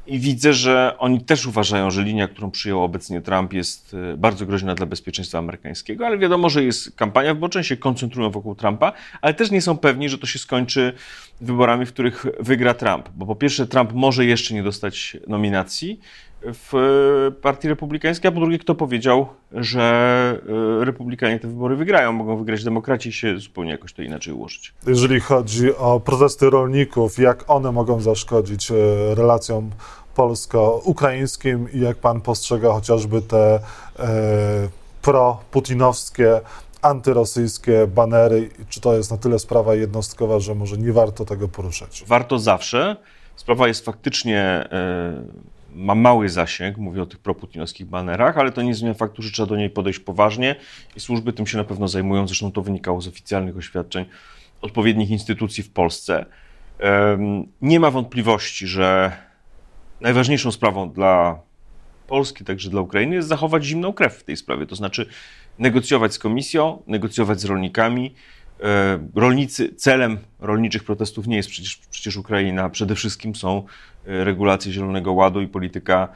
I 0.07 0.19
widzę, 0.19 0.53
że 0.53 0.95
oni 0.97 1.21
też 1.21 1.45
uważają, 1.45 1.91
że 1.91 2.03
linia, 2.03 2.27
którą 2.27 2.51
przyjął 2.51 2.83
obecnie 2.83 3.21
Trump, 3.21 3.53
jest 3.53 3.95
e, 4.13 4.17
bardzo 4.17 4.45
groźna 4.45 4.75
dla 4.75 4.85
bezpieczeństwa 4.85 5.37
amerykańskiego, 5.37 6.05
ale 6.05 6.17
wiadomo, 6.17 6.49
że 6.49 6.63
jest 6.63 6.95
kampania 6.95 7.33
wyborcza, 7.33 7.63
się 7.63 7.77
koncentrują 7.77 8.29
wokół 8.29 8.55
Trumpa, 8.55 8.93
ale 9.21 9.33
też 9.33 9.51
nie 9.51 9.61
są 9.61 9.77
pewni, 9.77 10.09
że 10.09 10.17
to 10.17 10.27
się 10.27 10.39
skończy 10.39 10.93
wyborami, 11.41 11.85
w 11.85 11.93
których 11.93 12.25
wygra 12.39 12.73
Trump. 12.73 13.09
Bo 13.15 13.25
po 13.25 13.35
pierwsze, 13.35 13.67
Trump 13.67 13.93
może 13.93 14.25
jeszcze 14.25 14.53
nie 14.53 14.63
dostać 14.63 15.17
nominacji, 15.27 15.99
w 16.41 17.31
Partii 17.41 17.67
Republikańskiej, 17.67 18.29
a 18.29 18.31
po 18.31 18.39
drugie, 18.39 18.59
kto 18.59 18.75
powiedział, 18.75 19.27
że 19.51 20.39
Republikanie 20.79 21.39
te 21.39 21.47
wybory 21.47 21.75
wygrają, 21.75 22.13
mogą 22.13 22.37
wygrać 22.37 22.63
demokraci 22.63 23.11
się 23.13 23.39
zupełnie 23.39 23.71
jakoś 23.71 23.93
to 23.93 24.01
inaczej 24.01 24.33
ułożyć. 24.33 24.73
Jeżeli 24.87 25.19
chodzi 25.19 25.75
o 25.75 25.99
protesty 25.99 26.49
rolników, 26.49 27.19
jak 27.19 27.43
one 27.47 27.71
mogą 27.71 27.99
zaszkodzić 27.99 28.71
relacjom 29.15 29.71
polsko-ukraińskim 30.15 31.71
i 31.73 31.79
jak 31.79 31.97
pan 31.97 32.21
postrzega 32.21 32.71
chociażby 32.71 33.21
te 33.21 33.59
e, 33.99 34.09
pro-putinowskie, 35.01 36.41
antyrosyjskie 36.81 37.87
banery? 37.87 38.49
Czy 38.69 38.81
to 38.81 38.97
jest 38.97 39.11
na 39.11 39.17
tyle 39.17 39.39
sprawa 39.39 39.75
jednostkowa, 39.75 40.39
że 40.39 40.55
może 40.55 40.77
nie 40.77 40.93
warto 40.93 41.25
tego 41.25 41.47
poruszać? 41.47 42.03
Warto 42.07 42.39
zawsze. 42.39 42.95
Sprawa 43.35 43.67
jest 43.67 43.85
faktycznie, 43.85 44.41
e, 44.41 45.23
ma 45.75 45.95
mały 45.95 46.29
zasięg, 46.29 46.77
mówię 46.77 47.01
o 47.01 47.05
tych 47.05 47.19
proputinowskich 47.19 47.87
banerach, 47.87 48.37
ale 48.37 48.51
to 48.51 48.61
nie 48.61 48.75
zmienia 48.75 48.93
faktu, 48.93 49.21
że 49.21 49.31
trzeba 49.31 49.45
do 49.45 49.55
niej 49.55 49.69
podejść 49.69 49.99
poważnie 49.99 50.55
i 50.95 50.99
służby 50.99 51.33
tym 51.33 51.47
się 51.47 51.57
na 51.57 51.63
pewno 51.63 51.87
zajmują. 51.87 52.27
Zresztą 52.27 52.51
to 52.51 52.61
wynikało 52.61 53.01
z 53.01 53.07
oficjalnych 53.07 53.57
oświadczeń 53.57 54.05
odpowiednich 54.61 55.09
instytucji 55.09 55.63
w 55.63 55.69
Polsce. 55.69 56.25
Nie 57.61 57.79
ma 57.79 57.91
wątpliwości, 57.91 58.67
że 58.67 59.11
najważniejszą 60.01 60.51
sprawą 60.51 60.91
dla 60.91 61.39
Polski, 62.07 62.45
także 62.45 62.69
dla 62.69 62.81
Ukrainy, 62.81 63.15
jest 63.15 63.27
zachować 63.27 63.65
zimną 63.65 63.93
krew 63.93 64.13
w 64.13 64.23
tej 64.23 64.37
sprawie. 64.37 64.65
To 64.65 64.75
znaczy 64.75 65.09
negocjować 65.59 66.13
z 66.13 66.19
komisją, 66.19 66.83
negocjować 66.87 67.41
z 67.41 67.45
rolnikami. 67.45 68.13
E, 68.63 68.99
rolnicy, 69.15 69.75
celem 69.75 70.17
rolniczych 70.39 70.83
protestów 70.83 71.27
nie 71.27 71.35
jest 71.35 71.49
przecież, 71.49 71.77
przecież 71.89 72.17
Ukraina. 72.17 72.69
Przede 72.69 72.95
wszystkim 72.95 73.35
są 73.35 73.63
e, 74.05 74.23
regulacje 74.23 74.71
Zielonego 74.71 75.13
Ładu 75.13 75.41
i 75.41 75.47
polityka 75.47 76.07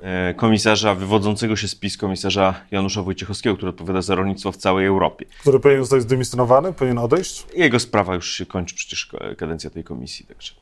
e, 0.00 0.34
komisarza 0.34 0.94
wywodzącego 0.94 1.56
się 1.56 1.68
z 1.68 1.74
PiS, 1.74 1.96
komisarza 1.96 2.54
Janusza 2.70 3.02
Wojciechowskiego, 3.02 3.56
który 3.56 3.70
odpowiada 3.70 4.02
za 4.02 4.14
rolnictwo 4.14 4.52
w 4.52 4.56
całej 4.56 4.86
Europie. 4.86 5.26
Który 5.40 5.60
powinien 5.60 5.82
zostać 5.82 6.02
zdymisjonowany, 6.02 6.72
powinien 6.72 6.98
odejść? 6.98 7.46
Jego 7.54 7.80
sprawa 7.80 8.14
już 8.14 8.30
się 8.30 8.46
kończy 8.46 8.74
przecież 8.74 9.10
kadencja 9.38 9.70
tej 9.70 9.84
komisji, 9.84 10.26
także 10.26 10.52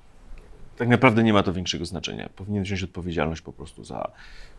tak 0.76 0.88
naprawdę 0.88 1.22
nie 1.22 1.32
ma 1.32 1.42
to 1.42 1.52
większego 1.52 1.84
znaczenia. 1.84 2.28
Powinien 2.36 2.62
wziąć 2.62 2.82
odpowiedzialność 2.82 3.42
po 3.42 3.52
prostu 3.52 3.84
za, 3.84 4.10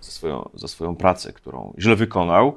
za, 0.02 0.12
swoją, 0.12 0.50
za 0.54 0.68
swoją 0.68 0.96
pracę, 0.96 1.34
którą 1.34 1.74
źle 1.80 1.96
wykonał. 1.96 2.56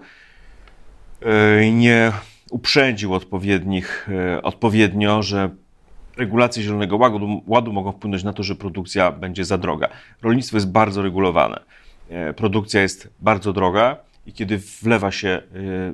Nie 1.73 2.13
uprzedził 2.51 3.15
odpowiednich, 3.15 4.09
e, 4.13 4.43
odpowiednio, 4.43 5.23
że 5.23 5.51
regulacje 6.17 6.63
Zielonego 6.63 6.97
Ładu, 6.97 7.43
ładu 7.47 7.73
mogą 7.73 7.93
wpłynąć 7.93 8.25
na 8.25 8.33
to, 8.33 8.43
że 8.43 8.55
produkcja 8.55 9.13
będzie 9.13 9.45
za 9.45 9.59
droga. 9.59 9.89
Rolnictwo 10.23 10.57
jest 10.57 10.71
bardzo 10.71 11.03
regulowane. 11.03 11.61
E, 12.09 12.35
produkcja 12.35 12.83
jest 12.83 13.09
bardzo 13.21 13.53
droga 13.53 13.97
i 14.27 14.33
kiedy 14.33 14.59
wlewa 14.83 15.11
się 15.11 15.43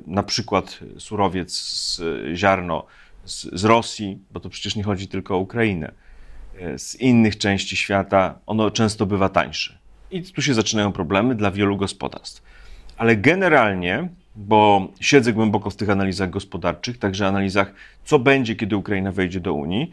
na 0.07 0.23
przykład 0.23 0.79
surowiec, 0.97 2.01
ziarno 2.33 2.85
z, 3.25 3.59
z 3.59 3.63
Rosji, 3.63 4.19
bo 4.31 4.39
to 4.39 4.49
przecież 4.49 4.75
nie 4.75 4.83
chodzi 4.83 5.07
tylko 5.07 5.35
o 5.35 5.37
Ukrainę, 5.37 5.91
E, 6.59 6.79
z 6.79 6.95
innych 6.95 7.37
części 7.37 7.77
świata, 7.77 8.39
ono 8.45 8.71
często 8.71 9.05
bywa 9.05 9.29
tańsze. 9.29 9.77
I 10.11 10.23
tu 10.23 10.41
się 10.41 10.53
zaczynają 10.53 10.91
problemy 10.91 11.35
dla 11.35 11.51
wielu 11.51 11.77
gospodarstw. 11.77 12.43
Ale 12.97 13.15
generalnie, 13.15 14.09
bo 14.35 14.87
siedzę 14.99 15.33
głęboko 15.33 15.69
w 15.69 15.75
tych 15.75 15.89
analizach 15.89 16.29
gospodarczych, 16.29 16.97
także 16.97 17.27
analizach, 17.27 17.73
co 18.05 18.19
będzie, 18.19 18.55
kiedy 18.55 18.77
Ukraina 18.77 19.11
wejdzie 19.11 19.39
do 19.39 19.53
Unii, 19.53 19.91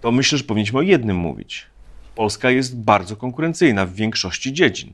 to 0.00 0.12
myślę, 0.12 0.38
że 0.38 0.44
powinniśmy 0.44 0.78
o 0.78 0.82
jednym 0.82 1.16
mówić. 1.16 1.66
Polska 2.14 2.50
jest 2.50 2.80
bardzo 2.80 3.16
konkurencyjna 3.16 3.86
w 3.86 3.94
większości 3.94 4.52
dziedzin, 4.52 4.92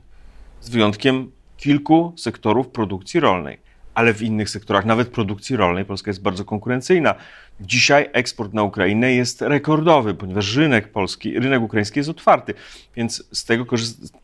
z 0.61 0.69
wyjątkiem 0.69 1.31
kilku 1.57 2.13
sektorów 2.17 2.67
produkcji 2.67 3.19
rolnej 3.19 3.69
ale 3.99 4.13
w 4.13 4.21
innych 4.21 4.49
sektorach, 4.49 4.85
nawet 4.85 5.07
produkcji 5.07 5.55
rolnej, 5.55 5.85
Polska 5.85 6.09
jest 6.09 6.21
bardzo 6.21 6.45
konkurencyjna. 6.45 7.15
Dzisiaj 7.61 8.09
eksport 8.13 8.53
na 8.53 8.63
Ukrainę 8.63 9.13
jest 9.13 9.41
rekordowy, 9.41 10.13
ponieważ 10.13 10.55
rynek 10.55 10.91
polski, 10.91 11.39
rynek 11.39 11.61
ukraiński 11.61 11.99
jest 11.99 12.09
otwarty, 12.09 12.53
więc 12.95 13.23
z 13.31 13.45
tego 13.45 13.65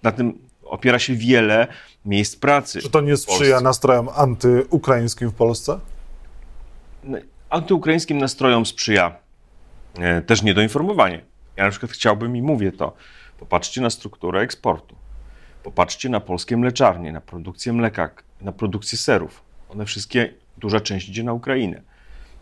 na 0.03 0.11
tym 0.11 0.39
opiera 0.65 0.99
się 0.99 1.15
wiele 1.15 1.67
miejsc 2.05 2.35
pracy. 2.35 2.81
Czy 2.81 2.89
to 2.89 3.01
nie 3.01 3.17
sprzyja 3.17 3.61
nastrojom 3.61 4.09
antyukraińskim 4.15 5.29
w 5.29 5.33
Polsce? 5.33 5.79
Antyukraińskim 7.49 8.17
nastrojom 8.17 8.65
sprzyja 8.65 9.15
e, 9.99 10.21
też 10.21 10.43
niedoinformowanie. 10.43 11.21
Ja 11.57 11.63
na 11.63 11.71
przykład 11.71 11.91
chciałbym 11.91 12.37
i 12.37 12.41
mówię 12.41 12.71
to, 12.71 12.93
popatrzcie 13.39 13.81
na 13.81 13.89
strukturę 13.89 14.41
eksportu. 14.41 14.95
Popatrzcie 15.63 16.09
na 16.09 16.19
polskie 16.19 16.57
mleczarnie, 16.57 17.11
na 17.11 17.21
produkcję 17.21 17.73
mleka, 17.73 18.09
na 18.41 18.51
produkcję 18.51 18.97
serów. 18.97 19.41
One 19.69 19.85
wszystkie, 19.85 20.33
duża 20.57 20.79
część 20.79 21.09
idzie 21.09 21.23
na 21.23 21.33
Ukrainę. 21.33 21.81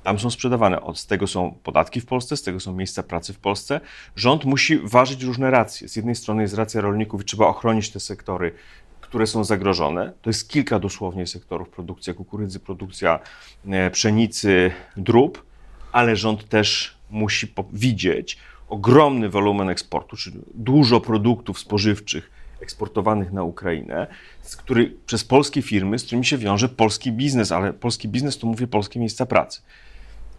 Tam 0.03 0.19
są 0.19 0.29
sprzedawane. 0.29 0.81
Od 0.81 0.99
z 0.99 1.07
tego 1.07 1.27
są 1.27 1.55
podatki 1.63 2.01
w 2.01 2.05
Polsce, 2.05 2.37
z 2.37 2.41
tego 2.41 2.59
są 2.59 2.73
miejsca 2.73 3.03
pracy 3.03 3.33
w 3.33 3.39
Polsce. 3.39 3.81
Rząd 4.15 4.45
musi 4.45 4.79
ważyć 4.79 5.23
różne 5.23 5.51
racje. 5.51 5.87
Z 5.87 5.95
jednej 5.95 6.15
strony 6.15 6.41
jest 6.41 6.53
racja 6.53 6.81
rolników 6.81 7.21
i 7.21 7.25
trzeba 7.25 7.47
ochronić 7.47 7.89
te 7.89 7.99
sektory, 7.99 8.53
które 9.01 9.27
są 9.27 9.43
zagrożone. 9.43 10.13
To 10.21 10.29
jest 10.29 10.49
kilka 10.49 10.79
dosłownie 10.79 11.27
sektorów: 11.27 11.69
produkcja 11.69 12.13
kukurydzy, 12.13 12.59
produkcja 12.59 13.19
e, 13.67 13.91
pszenicy, 13.91 14.71
drób, 14.97 15.45
ale 15.91 16.15
rząd 16.15 16.49
też 16.49 16.97
musi 17.09 17.53
widzieć 17.73 18.37
ogromny 18.69 19.29
wolumen 19.29 19.69
eksportu, 19.69 20.17
czyli 20.17 20.39
dużo 20.53 21.01
produktów 21.01 21.59
spożywczych 21.59 22.31
eksportowanych 22.61 23.31
na 23.31 23.43
Ukrainę, 23.43 24.07
z 24.41 24.55
który, 24.55 24.95
przez 25.05 25.23
polskie 25.23 25.61
firmy, 25.61 25.99
z 25.99 26.03
którymi 26.03 26.25
się 26.25 26.37
wiąże 26.37 26.69
polski 26.69 27.11
biznes, 27.11 27.51
ale 27.51 27.73
polski 27.73 28.07
biznes 28.07 28.37
to 28.37 28.47
mówię 28.47 28.67
polskie 28.67 28.99
miejsca 28.99 29.25
pracy. 29.25 29.61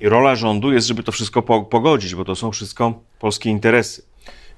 I 0.00 0.08
rola 0.08 0.36
rządu 0.36 0.72
jest, 0.72 0.86
żeby 0.86 1.02
to 1.02 1.12
wszystko 1.12 1.42
pogodzić, 1.42 2.14
bo 2.14 2.24
to 2.24 2.36
są 2.36 2.52
wszystko 2.52 3.00
polskie 3.18 3.50
interesy. 3.50 4.02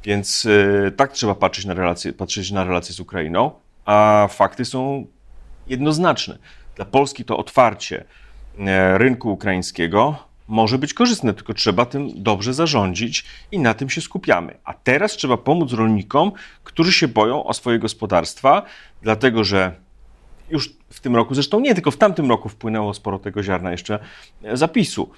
Więc 0.05 0.45
yy, 0.45 0.93
tak 0.97 1.13
trzeba 1.13 1.35
patrzeć 1.35 1.65
na, 1.65 1.75
relacje, 1.75 2.13
patrzeć 2.13 2.51
na 2.51 2.65
relacje 2.65 2.95
z 2.95 3.01
Ukrainą, 3.01 3.51
a 3.85 4.29
fakty 4.31 4.65
są 4.65 5.07
jednoznaczne. 5.67 6.39
Dla 6.77 6.85
Polski 6.85 7.25
to 7.25 7.37
otwarcie 7.37 8.05
e, 8.59 8.99
rynku 8.99 9.33
ukraińskiego 9.33 10.19
może 10.49 10.79
być 10.79 10.95
korzystne, 10.95 11.35
tylko 11.35 11.55
trzeba 11.55 11.87
tym 11.87 12.23
dobrze 12.23 12.55
zarządzić 12.55 13.25
i 13.53 13.59
na 13.59 13.75
tym 13.75 13.91
się 13.91 14.01
skupiamy. 14.01 14.59
A 14.65 14.75
teraz 14.75 15.13
trzeba 15.13 15.37
pomóc 15.37 15.73
rolnikom, 15.73 16.33
którzy 16.65 16.93
się 16.93 17.09
boją 17.09 17.45
o 17.45 17.55
swoje 17.55 17.79
gospodarstwa, 17.79 18.63
dlatego 19.03 19.45
że 19.45 19.86
już 20.51 20.73
w 20.91 21.01
tym 21.01 21.17
roku, 21.17 21.35
zresztą 21.35 21.61
nie 21.61 21.75
tylko 21.75 21.91
w 21.91 21.97
tamtym 21.97 22.29
roku 22.29 22.49
wpłynęło 22.49 22.95
sporo 22.95 23.19
tego 23.19 23.43
ziarna 23.43 23.71
jeszcze 23.71 23.99
zapisu. 24.53 25.11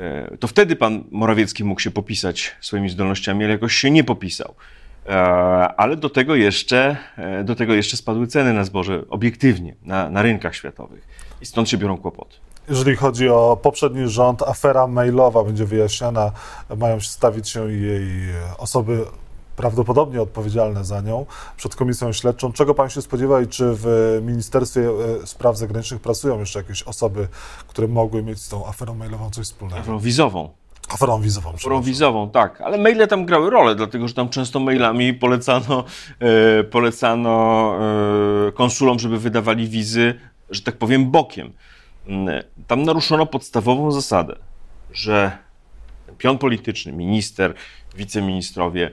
E, 0.00 0.36
to 0.36 0.48
wtedy 0.48 0.76
pan 0.76 1.04
Morawiecki 1.10 1.64
mógł 1.64 1.80
się 1.80 1.90
popisać 1.90 2.56
swoimi 2.60 2.88
zdolnościami, 2.90 3.44
ale 3.44 3.52
jakoś 3.52 3.74
się 3.74 3.90
nie 3.90 4.04
popisał. 4.04 4.54
E, 5.06 5.12
ale 5.76 5.96
do 5.96 6.10
tego 6.10 6.34
jeszcze, 6.34 6.96
e, 7.16 7.44
do 7.44 7.54
tego 7.54 7.74
jeszcze 7.74 7.96
spadły 7.96 8.26
ceny 8.26 8.52
na 8.52 8.64
zboże 8.64 9.02
obiektywnie 9.08 9.74
na, 9.82 10.10
na 10.10 10.22
rynkach 10.22 10.54
światowych. 10.54 11.08
I 11.40 11.46
stąd 11.46 11.68
się 11.68 11.78
biorą 11.78 11.98
kłopoty. 11.98 12.36
Jeżeli 12.68 12.96
chodzi 12.96 13.28
o 13.28 13.58
poprzedni 13.62 14.08
rząd, 14.08 14.42
afera 14.42 14.86
mailowa 14.86 15.44
będzie 15.44 15.64
wyjaśniona, 15.64 16.32
mają 16.76 17.00
stawić 17.00 17.48
się 17.48 17.72
jej 17.72 18.06
osoby 18.58 19.04
prawdopodobnie 19.56 20.22
odpowiedzialne 20.22 20.84
za 20.84 21.00
nią 21.00 21.26
przed 21.56 21.76
komisją 21.76 22.12
śledczą. 22.12 22.52
Czego 22.52 22.74
pan 22.74 22.90
się 22.90 23.02
spodziewa 23.02 23.40
i 23.40 23.46
czy 23.46 23.64
w 23.74 24.18
Ministerstwie 24.22 24.88
e, 25.22 25.26
Spraw 25.26 25.56
Zagranicznych 25.58 26.00
pracują 26.00 26.40
jeszcze 26.40 26.58
jakieś 26.58 26.82
osoby, 26.82 27.28
które 27.68 27.88
mogły 27.88 28.22
mieć 28.22 28.38
z 28.38 28.48
tą 28.48 28.66
aferą 28.66 28.94
mailową 28.94 29.30
coś 29.30 29.44
wspólnego? 29.44 29.80
Aferą 29.80 29.98
wizową. 29.98 30.48
Aferą 30.88 31.20
wizową. 31.20 31.52
Aferą 31.54 31.82
wizową, 31.82 32.30
tak. 32.30 32.60
Ale 32.60 32.78
maile 32.78 33.08
tam 33.08 33.26
grały 33.26 33.50
rolę, 33.50 33.74
dlatego 33.74 34.08
że 34.08 34.14
tam 34.14 34.28
często 34.28 34.60
mailami 34.60 35.14
polecano, 35.14 35.84
e, 36.20 36.64
polecano 36.64 37.74
e, 38.48 38.52
konsulom, 38.52 38.98
żeby 38.98 39.18
wydawali 39.18 39.68
wizy, 39.68 40.14
że 40.50 40.62
tak 40.62 40.76
powiem, 40.76 41.10
bokiem. 41.10 41.52
Mm, 42.06 42.42
tam 42.66 42.82
naruszono 42.82 43.26
podstawową 43.26 43.92
zasadę, 43.92 44.36
że 44.92 45.38
pion 46.18 46.38
polityczny, 46.38 46.92
minister, 46.92 47.54
wiceministrowie 47.94 48.90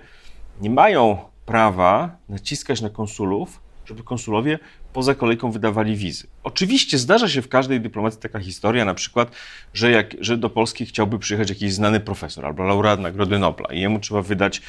nie 0.62 0.70
mają 0.70 1.18
prawa 1.46 2.16
naciskać 2.30 2.82
na 2.82 2.90
konsulów, 2.90 3.60
żeby 3.86 4.04
konsulowie 4.04 4.60
poza 4.94 5.16
kolejką 5.16 5.52
wydawali 5.52 5.96
wizy. 5.96 6.28
Oczywiście 6.44 6.98
zdarza 6.98 7.30
się 7.30 7.42
w 7.42 7.48
każdej 7.48 7.82
dyplomacji 7.82 8.20
taka 8.20 8.40
historia, 8.40 8.86
na 8.86 8.94
przykład, 8.94 9.32
że, 9.74 9.92
jak, 9.92 10.16
że 10.20 10.38
do 10.38 10.50
Polski 10.50 10.86
chciałby 10.86 11.20
przyjechać 11.20 11.50
jakiś 11.50 11.74
znany 11.74 12.00
profesor 12.00 12.46
albo 12.46 12.64
laureat 12.64 13.00
Nagrody 13.00 13.40
Nobla 13.40 13.74
i 13.74 13.80
jemu 13.80 14.00
trzeba 14.00 14.22
wydać 14.22 14.62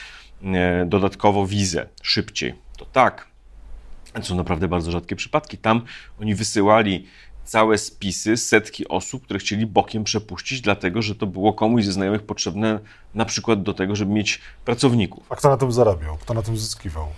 e, 0.45 0.87
dodatkowo 0.87 1.47
wizę 1.47 1.87
szybciej. 2.03 2.55
To 2.76 2.85
tak. 2.85 3.29
To 4.12 4.23
są 4.23 4.37
naprawdę 4.37 4.69
bardzo 4.69 4.91
rzadkie 4.91 5.17
przypadki. 5.17 5.59
Tam 5.59 5.83
oni 6.21 6.35
wysyłali 6.35 7.07
całe 7.44 7.78
spisy, 7.78 8.36
setki 8.36 8.88
osób, 8.88 9.24
które 9.24 9.38
chcieli 9.38 9.66
bokiem 9.66 10.04
przepuścić, 10.04 10.60
dlatego 10.60 11.02
że 11.02 11.14
to 11.14 11.26
było 11.26 11.52
komuś 11.52 11.84
ze 11.84 11.92
znajomych 11.92 12.22
potrzebne 12.22 12.78
na 13.14 13.24
przykład 13.24 13.62
do 13.62 13.74
tego, 13.74 13.96
żeby 13.96 14.12
mieć 14.12 14.40
pracowników. 14.64 15.26
A 15.32 15.36
kto 15.36 15.48
na 15.48 15.56
tym 15.56 15.72
zarabiał? 15.72 16.16
Kto 16.16 16.34
na 16.34 16.42
tym 16.42 16.56
zyskiwał? 16.56 17.08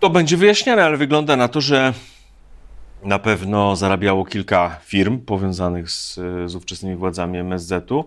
To 0.00 0.10
będzie 0.10 0.36
wyjaśniane, 0.36 0.84
ale 0.84 0.96
wygląda 0.96 1.36
na 1.36 1.48
to, 1.48 1.60
że 1.60 1.94
na 3.02 3.18
pewno 3.18 3.76
zarabiało 3.76 4.24
kilka 4.24 4.78
firm 4.82 5.18
powiązanych 5.18 5.90
z, 5.90 6.14
z 6.46 6.54
ówczesnymi 6.54 6.96
władzami 6.96 7.38
MSZ-u. 7.38 8.04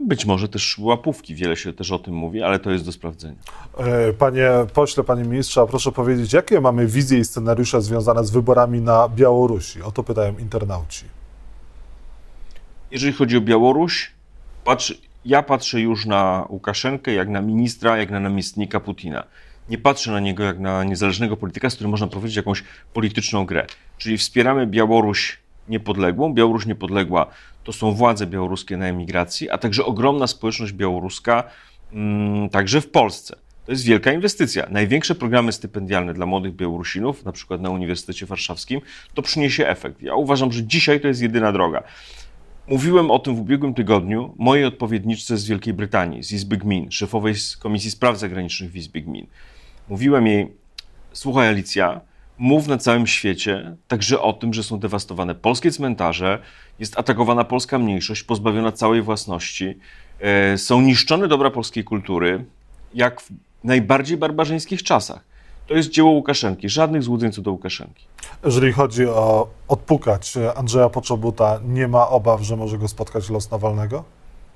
Być 0.00 0.26
może 0.26 0.48
też 0.48 0.78
łapówki, 0.78 1.34
wiele 1.34 1.56
się 1.56 1.72
też 1.72 1.90
o 1.90 1.98
tym 1.98 2.14
mówi, 2.14 2.42
ale 2.42 2.58
to 2.58 2.70
jest 2.70 2.84
do 2.84 2.92
sprawdzenia. 2.92 3.36
E, 3.78 4.12
panie 4.12 4.50
pośle, 4.74 5.04
panie 5.04 5.24
ministrze, 5.24 5.60
a 5.60 5.66
proszę 5.66 5.92
powiedzieć, 5.92 6.32
jakie 6.32 6.60
mamy 6.60 6.86
wizje 6.86 7.18
i 7.18 7.24
scenariusze 7.24 7.82
związane 7.82 8.24
z 8.24 8.30
wyborami 8.30 8.80
na 8.80 9.08
Białorusi? 9.08 9.82
O 9.82 9.92
to 9.92 10.02
pytają 10.02 10.38
internauci. 10.38 11.04
Jeżeli 12.90 13.12
chodzi 13.12 13.36
o 13.36 13.40
Białoruś, 13.40 14.12
patrz, 14.64 14.94
ja 15.24 15.42
patrzę 15.42 15.80
już 15.80 16.06
na 16.06 16.46
Łukaszenkę 16.48 17.12
jak 17.12 17.28
na 17.28 17.40
ministra, 17.40 17.98
jak 17.98 18.10
na 18.10 18.20
namiestnika 18.20 18.80
Putina. 18.80 19.24
Nie 19.68 19.78
patrzę 19.78 20.10
na 20.10 20.20
niego 20.20 20.44
jak 20.44 20.58
na 20.58 20.84
niezależnego 20.84 21.36
polityka, 21.36 21.70
z 21.70 21.74
którym 21.74 21.90
można 21.90 22.06
prowadzić 22.06 22.36
jakąś 22.36 22.64
polityczną 22.92 23.46
grę. 23.46 23.66
Czyli 23.98 24.18
wspieramy 24.18 24.66
Białoruś 24.66 25.38
niepodległą. 25.68 26.34
Białoruś 26.34 26.66
niepodległa 26.66 27.26
to 27.64 27.72
są 27.72 27.92
władze 27.92 28.26
białoruskie 28.26 28.76
na 28.76 28.86
emigracji, 28.86 29.50
a 29.50 29.58
także 29.58 29.84
ogromna 29.84 30.26
społeczność 30.26 30.72
białoruska, 30.72 31.44
mm, 31.92 32.48
także 32.48 32.80
w 32.80 32.90
Polsce. 32.90 33.36
To 33.66 33.72
jest 33.72 33.84
wielka 33.84 34.12
inwestycja. 34.12 34.66
Największe 34.70 35.14
programy 35.14 35.52
stypendialne 35.52 36.14
dla 36.14 36.26
młodych 36.26 36.54
Białorusinów, 36.54 37.24
na 37.24 37.32
przykład 37.32 37.60
na 37.60 37.70
Uniwersytecie 37.70 38.26
Warszawskim, 38.26 38.80
to 39.14 39.22
przyniesie 39.22 39.66
efekt. 39.68 40.02
Ja 40.02 40.14
uważam, 40.14 40.52
że 40.52 40.64
dzisiaj 40.64 41.00
to 41.00 41.08
jest 41.08 41.22
jedyna 41.22 41.52
droga. 41.52 41.82
Mówiłem 42.66 43.10
o 43.10 43.18
tym 43.18 43.36
w 43.36 43.40
ubiegłym 43.40 43.74
tygodniu 43.74 44.34
mojej 44.38 44.64
odpowiedniczce 44.64 45.36
z 45.36 45.46
Wielkiej 45.46 45.74
Brytanii, 45.74 46.22
z 46.22 46.32
Izby 46.32 46.56
Gmin, 46.56 46.90
szefowej 46.90 47.34
Komisji 47.58 47.90
Spraw 47.90 48.18
Zagranicznych 48.18 48.70
w 48.70 48.76
Izbie 48.76 49.02
Gmin. 49.02 49.26
Mówiłem 49.92 50.26
jej, 50.26 50.52
słuchaj 51.12 51.48
Alicja, 51.48 52.00
mów 52.38 52.66
na 52.66 52.78
całym 52.78 53.06
świecie 53.06 53.76
także 53.88 54.20
o 54.20 54.32
tym, 54.32 54.54
że 54.54 54.62
są 54.62 54.78
dewastowane 54.78 55.34
polskie 55.34 55.70
cmentarze, 55.70 56.38
jest 56.78 56.98
atakowana 56.98 57.44
polska 57.44 57.78
mniejszość, 57.78 58.22
pozbawiona 58.22 58.72
całej 58.72 59.02
własności, 59.02 59.78
e, 60.20 60.58
są 60.58 60.80
niszczone 60.80 61.28
dobra 61.28 61.50
polskiej 61.50 61.84
kultury, 61.84 62.44
jak 62.94 63.20
w 63.20 63.30
najbardziej 63.64 64.16
barbarzyńskich 64.16 64.82
czasach. 64.82 65.24
To 65.66 65.74
jest 65.74 65.90
dzieło 65.90 66.10
Łukaszenki, 66.10 66.68
żadnych 66.68 67.02
złudzeń 67.02 67.32
co 67.32 67.42
do 67.42 67.52
Łukaszenki. 67.52 68.06
Jeżeli 68.44 68.72
chodzi 68.72 69.06
o 69.06 69.48
odpukać 69.68 70.34
Andrzeja 70.56 70.88
Poczobuta, 70.88 71.60
nie 71.64 71.88
ma 71.88 72.08
obaw, 72.08 72.40
że 72.42 72.56
może 72.56 72.78
go 72.78 72.88
spotkać 72.88 73.30
los 73.30 73.50
Nawalnego? 73.50 74.04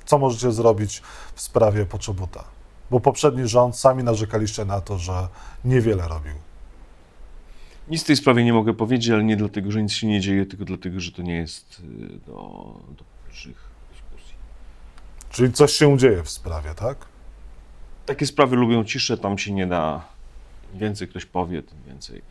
Co 0.04 0.18
możecie 0.18 0.52
zrobić 0.52 1.02
w 1.34 1.40
sprawie 1.40 1.86
Poczobuta? 1.86 2.55
Bo 2.90 3.00
poprzedni 3.00 3.48
rząd 3.48 3.76
sami 3.76 4.04
narzekaliście 4.04 4.64
na 4.64 4.80
to, 4.80 4.98
że 4.98 5.28
niewiele 5.64 6.08
robił. 6.08 6.34
Nic 7.88 8.02
w 8.02 8.06
tej 8.06 8.16
sprawie 8.16 8.44
nie 8.44 8.52
mogę 8.52 8.74
powiedzieć, 8.74 9.10
ale 9.10 9.24
nie 9.24 9.36
dlatego, 9.36 9.70
że 9.70 9.82
nic 9.82 9.92
się 9.92 10.06
nie 10.06 10.20
dzieje, 10.20 10.46
tylko 10.46 10.64
dlatego, 10.64 11.00
że 11.00 11.12
to 11.12 11.22
nie 11.22 11.36
jest 11.36 11.80
y, 11.80 12.08
do, 12.26 12.32
do 12.98 13.04
pierwszych 13.26 13.68
dyskusji. 13.92 14.34
Czyli 15.30 15.52
coś 15.52 15.72
się 15.72 15.98
dzieje 15.98 16.22
w 16.22 16.30
sprawie, 16.30 16.74
tak? 16.74 16.96
Takie 18.06 18.26
sprawy 18.26 18.56
lubią 18.56 18.84
ciszę, 18.84 19.18
tam 19.18 19.38
się 19.38 19.52
nie 19.52 19.66
da. 19.66 20.04
Im 20.72 20.80
więcej 20.80 21.08
ktoś 21.08 21.26
powie, 21.26 21.62
tym 21.62 21.78
więcej 21.86 22.22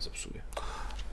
zepsuje. 0.00 0.42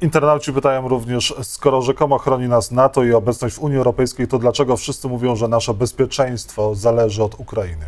Internauci 0.02 0.54
pytają 0.54 0.88
również, 0.88 1.34
skoro 1.44 1.82
rzekomo 1.82 2.18
chroni 2.18 2.48
nas 2.48 2.72
NATO 2.72 3.04
i 3.04 3.14
obecność 3.14 3.56
w 3.56 3.60
Unii 3.60 3.78
Europejskiej, 3.78 4.28
to 4.28 4.40
dlaczego 4.40 4.78
wszyscy 4.78 5.08
mówią, 5.08 5.36
że 5.36 5.48
nasze 5.48 5.74
bezpieczeństwo 5.74 6.76
zależy 6.76 7.24
od 7.24 7.40
Ukrainy? 7.40 7.86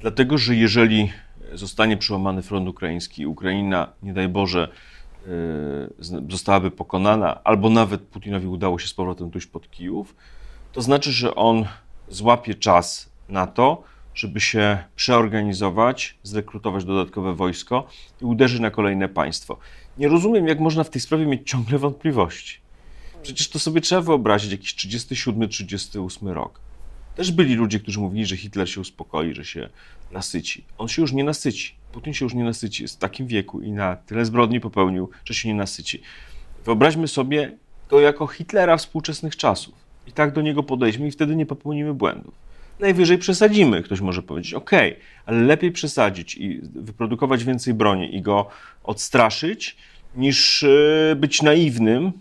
Dlatego, 0.00 0.38
że 0.38 0.56
jeżeli 0.56 1.12
zostanie 1.52 1.96
przełamany 1.96 2.42
front 2.42 2.68
ukraiński, 2.68 3.26
Ukraina, 3.26 3.92
nie 4.02 4.12
daj 4.12 4.28
Boże, 4.28 4.68
e, 5.26 5.30
zostałaby 6.28 6.70
pokonana, 6.70 7.44
albo 7.44 7.70
nawet 7.70 8.00
Putinowi 8.00 8.46
udało 8.46 8.78
się 8.78 8.88
z 8.88 8.94
powrotem 8.94 9.30
dojść 9.30 9.46
pod 9.46 9.70
Kijów, 9.70 10.16
to 10.72 10.82
znaczy, 10.82 11.12
że 11.12 11.34
on 11.34 11.64
złapie 12.08 12.54
czas 12.54 13.10
na 13.28 13.46
to, 13.46 13.82
żeby 14.14 14.40
się 14.40 14.78
przeorganizować, 14.96 16.18
zrekrutować 16.22 16.84
dodatkowe 16.84 17.34
wojsko 17.34 17.86
i 18.22 18.24
uderzy 18.24 18.62
na 18.62 18.70
kolejne 18.70 19.08
państwo. 19.08 19.58
Nie 19.98 20.08
rozumiem, 20.08 20.48
jak 20.48 20.60
można 20.60 20.84
w 20.84 20.90
tej 20.90 21.00
sprawie 21.00 21.26
mieć 21.26 21.50
ciągle 21.50 21.78
wątpliwości. 21.78 22.60
Przecież 23.22 23.50
to 23.50 23.58
sobie 23.58 23.80
trzeba 23.80 24.00
wyobrazić 24.00 24.52
jakiś 24.52 24.74
37-38 24.74 26.32
rok. 26.32 26.65
Też 27.16 27.32
byli 27.32 27.54
ludzie, 27.54 27.80
którzy 27.80 28.00
mówili, 28.00 28.26
że 28.26 28.36
Hitler 28.36 28.70
się 28.70 28.80
uspokoi, 28.80 29.34
że 29.34 29.44
się 29.44 29.68
nasyci. 30.12 30.64
On 30.78 30.88
się 30.88 31.02
już 31.02 31.12
nie 31.12 31.24
nasyci. 31.24 31.74
Putin 31.92 32.14
się 32.14 32.24
już 32.24 32.34
nie 32.34 32.44
nasyci. 32.44 32.82
Jest 32.82 32.94
w 32.94 32.98
takim 32.98 33.26
wieku 33.26 33.60
i 33.60 33.72
na 33.72 33.96
tyle 33.96 34.24
zbrodni 34.24 34.60
popełnił, 34.60 35.10
że 35.24 35.34
się 35.34 35.48
nie 35.48 35.54
nasyci. 35.54 36.02
Wyobraźmy 36.64 37.08
sobie 37.08 37.52
to 37.88 38.00
jako 38.00 38.26
Hitlera 38.26 38.76
współczesnych 38.76 39.36
czasów. 39.36 39.74
I 40.06 40.12
tak 40.12 40.32
do 40.32 40.42
niego 40.42 40.62
podejdźmy 40.62 41.08
i 41.08 41.10
wtedy 41.10 41.36
nie 41.36 41.46
popełnimy 41.46 41.94
błędów. 41.94 42.34
Najwyżej 42.80 43.18
przesadzimy, 43.18 43.82
ktoś 43.82 44.00
może 44.00 44.22
powiedzieć, 44.22 44.54
ok, 44.54 44.70
ale 45.26 45.42
lepiej 45.42 45.72
przesadzić 45.72 46.36
i 46.36 46.60
wyprodukować 46.62 47.44
więcej 47.44 47.74
broni 47.74 48.16
i 48.16 48.22
go 48.22 48.48
odstraszyć, 48.84 49.76
niż 50.16 50.62
e, 50.62 51.16
być 51.16 51.42
naiwnym 51.42 52.12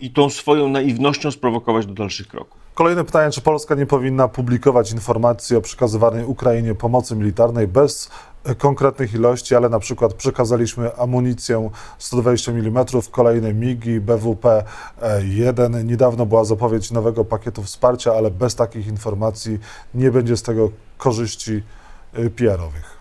i 0.00 0.10
tą 0.10 0.30
swoją 0.30 0.68
naiwnością 0.68 1.30
sprowokować 1.30 1.86
do 1.86 1.94
dalszych 1.94 2.28
kroków. 2.28 2.64
Kolejne 2.74 3.04
pytanie, 3.04 3.30
czy 3.30 3.40
Polska 3.40 3.74
nie 3.74 3.86
powinna 3.86 4.28
publikować 4.28 4.92
informacji 4.92 5.56
o 5.56 5.60
przekazywanej 5.60 6.24
Ukrainie 6.24 6.74
pomocy 6.74 7.16
militarnej 7.16 7.68
bez 7.68 8.10
e, 8.44 8.54
konkretnych 8.54 9.14
ilości, 9.14 9.54
ale 9.54 9.68
na 9.68 9.78
przykład 9.78 10.14
przekazaliśmy 10.14 10.96
amunicję 10.96 11.70
120 11.98 12.52
mm, 12.52 12.84
kolejne 13.10 13.54
MIGI, 13.54 14.00
BWP-1. 14.00 15.84
Niedawno 15.84 16.26
była 16.26 16.44
zapowiedź 16.44 16.90
nowego 16.90 17.24
pakietu 17.24 17.62
wsparcia, 17.62 18.12
ale 18.12 18.30
bez 18.30 18.54
takich 18.54 18.86
informacji 18.86 19.58
nie 19.94 20.10
będzie 20.10 20.36
z 20.36 20.42
tego 20.42 20.70
korzyści 20.98 21.62
e, 22.12 22.30
PR-owych 22.30 22.93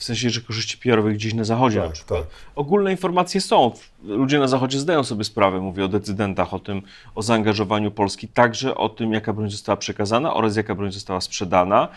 w 0.00 0.04
sensie, 0.04 0.30
że 0.30 0.40
korzyści 0.40 0.78
PR-owych 0.78 1.14
gdzieś 1.14 1.34
na 1.34 1.44
zachodzie 1.44 1.78
tak, 1.78 1.88
na 1.88 1.92
przykład. 1.92 2.20
Tak. 2.20 2.28
Ogólne 2.54 2.90
informacje 2.90 3.40
są. 3.40 3.72
Ludzie 4.02 4.38
na 4.38 4.48
zachodzie 4.48 4.78
zdają 4.78 5.04
sobie 5.04 5.24
sprawę, 5.24 5.60
mówię 5.60 5.84
o 5.84 5.88
decydentach, 5.88 6.54
o 6.54 6.58
tym, 6.58 6.82
o 7.14 7.22
zaangażowaniu 7.22 7.90
Polski, 7.90 8.28
także 8.28 8.74
o 8.74 8.88
tym, 8.88 9.12
jaka 9.12 9.32
broń 9.32 9.50
została 9.50 9.76
przekazana 9.76 10.34
oraz 10.34 10.56
jaka 10.56 10.74
broń 10.74 10.92
została 10.92 11.20
sprzedana, 11.20 11.88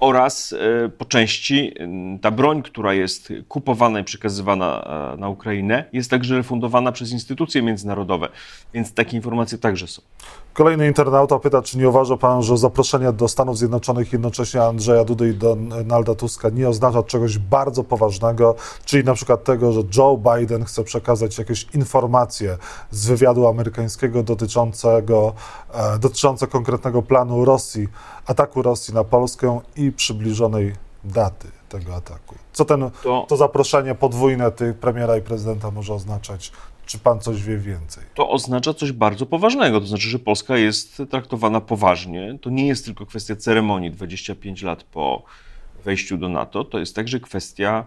oraz 0.00 0.52
e, 0.52 0.88
po 0.88 1.04
części 1.04 1.74
ta 2.20 2.30
broń, 2.30 2.62
która 2.62 2.94
jest 2.94 3.32
kupowana 3.48 4.00
i 4.00 4.04
przekazywana 4.04 4.84
e, 5.14 5.16
na 5.16 5.28
Ukrainę, 5.28 5.84
jest 5.92 6.10
także 6.10 6.36
refundowana 6.36 6.92
przez 6.92 7.12
instytucje 7.12 7.62
międzynarodowe, 7.62 8.28
więc 8.74 8.94
takie 8.94 9.16
informacje 9.16 9.58
także 9.58 9.86
są. 9.86 10.02
Kolejny 10.56 10.86
internauta 10.86 11.38
pyta, 11.38 11.62
czy 11.62 11.78
nie 11.78 11.88
uważa 11.88 12.16
pan, 12.16 12.42
że 12.42 12.56
zaproszenie 12.56 13.12
do 13.12 13.28
Stanów 13.28 13.58
Zjednoczonych 13.58 14.12
jednocześnie 14.12 14.62
Andrzeja 14.62 15.04
Dudy 15.04 15.28
i 15.28 15.34
Donalda 15.34 16.14
Tuska 16.14 16.48
nie 16.48 16.68
oznacza 16.68 17.02
czegoś 17.02 17.38
bardzo 17.38 17.84
poważnego, 17.84 18.54
czyli 18.84 19.04
na 19.04 19.14
przykład 19.14 19.44
tego, 19.44 19.72
że 19.72 19.80
Joe 19.96 20.18
Biden 20.18 20.64
chce 20.64 20.84
przekazać 20.84 21.38
jakieś 21.38 21.66
informacje 21.74 22.58
z 22.90 23.06
wywiadu 23.06 23.48
amerykańskiego 23.48 24.22
dotyczącego, 24.22 25.32
e, 25.74 25.98
dotyczące 25.98 26.46
konkretnego 26.46 27.02
planu 27.02 27.44
Rosji, 27.44 27.88
ataku 28.26 28.62
Rosji 28.62 28.94
na 28.94 29.04
Polskę 29.04 29.60
i 29.76 29.92
przybliżonej 29.92 30.74
daty 31.04 31.48
tego 31.68 31.94
ataku. 31.94 32.34
Co 32.52 32.64
ten, 32.64 32.90
to, 33.02 33.26
to 33.28 33.36
zaproszenie 33.36 33.94
podwójne 33.94 34.52
tych 34.52 34.78
premiera 34.78 35.16
i 35.16 35.22
prezydenta 35.22 35.70
może 35.70 35.94
oznaczać? 35.94 36.52
Czy 36.86 36.98
pan 36.98 37.20
coś 37.20 37.42
wie 37.42 37.58
więcej? 37.58 38.04
To 38.14 38.30
oznacza 38.30 38.74
coś 38.74 38.92
bardzo 38.92 39.26
poważnego. 39.26 39.80
To 39.80 39.86
znaczy, 39.86 40.08
że 40.08 40.18
Polska 40.18 40.56
jest 40.56 41.02
traktowana 41.10 41.60
poważnie. 41.60 42.38
To 42.40 42.50
nie 42.50 42.66
jest 42.66 42.84
tylko 42.84 43.06
kwestia 43.06 43.36
ceremonii 43.36 43.90
25 43.90 44.62
lat 44.62 44.84
po 44.84 45.22
wejściu 45.84 46.16
do 46.16 46.28
NATO. 46.28 46.64
To 46.64 46.78
jest 46.78 46.96
także 46.96 47.20
kwestia 47.20 47.86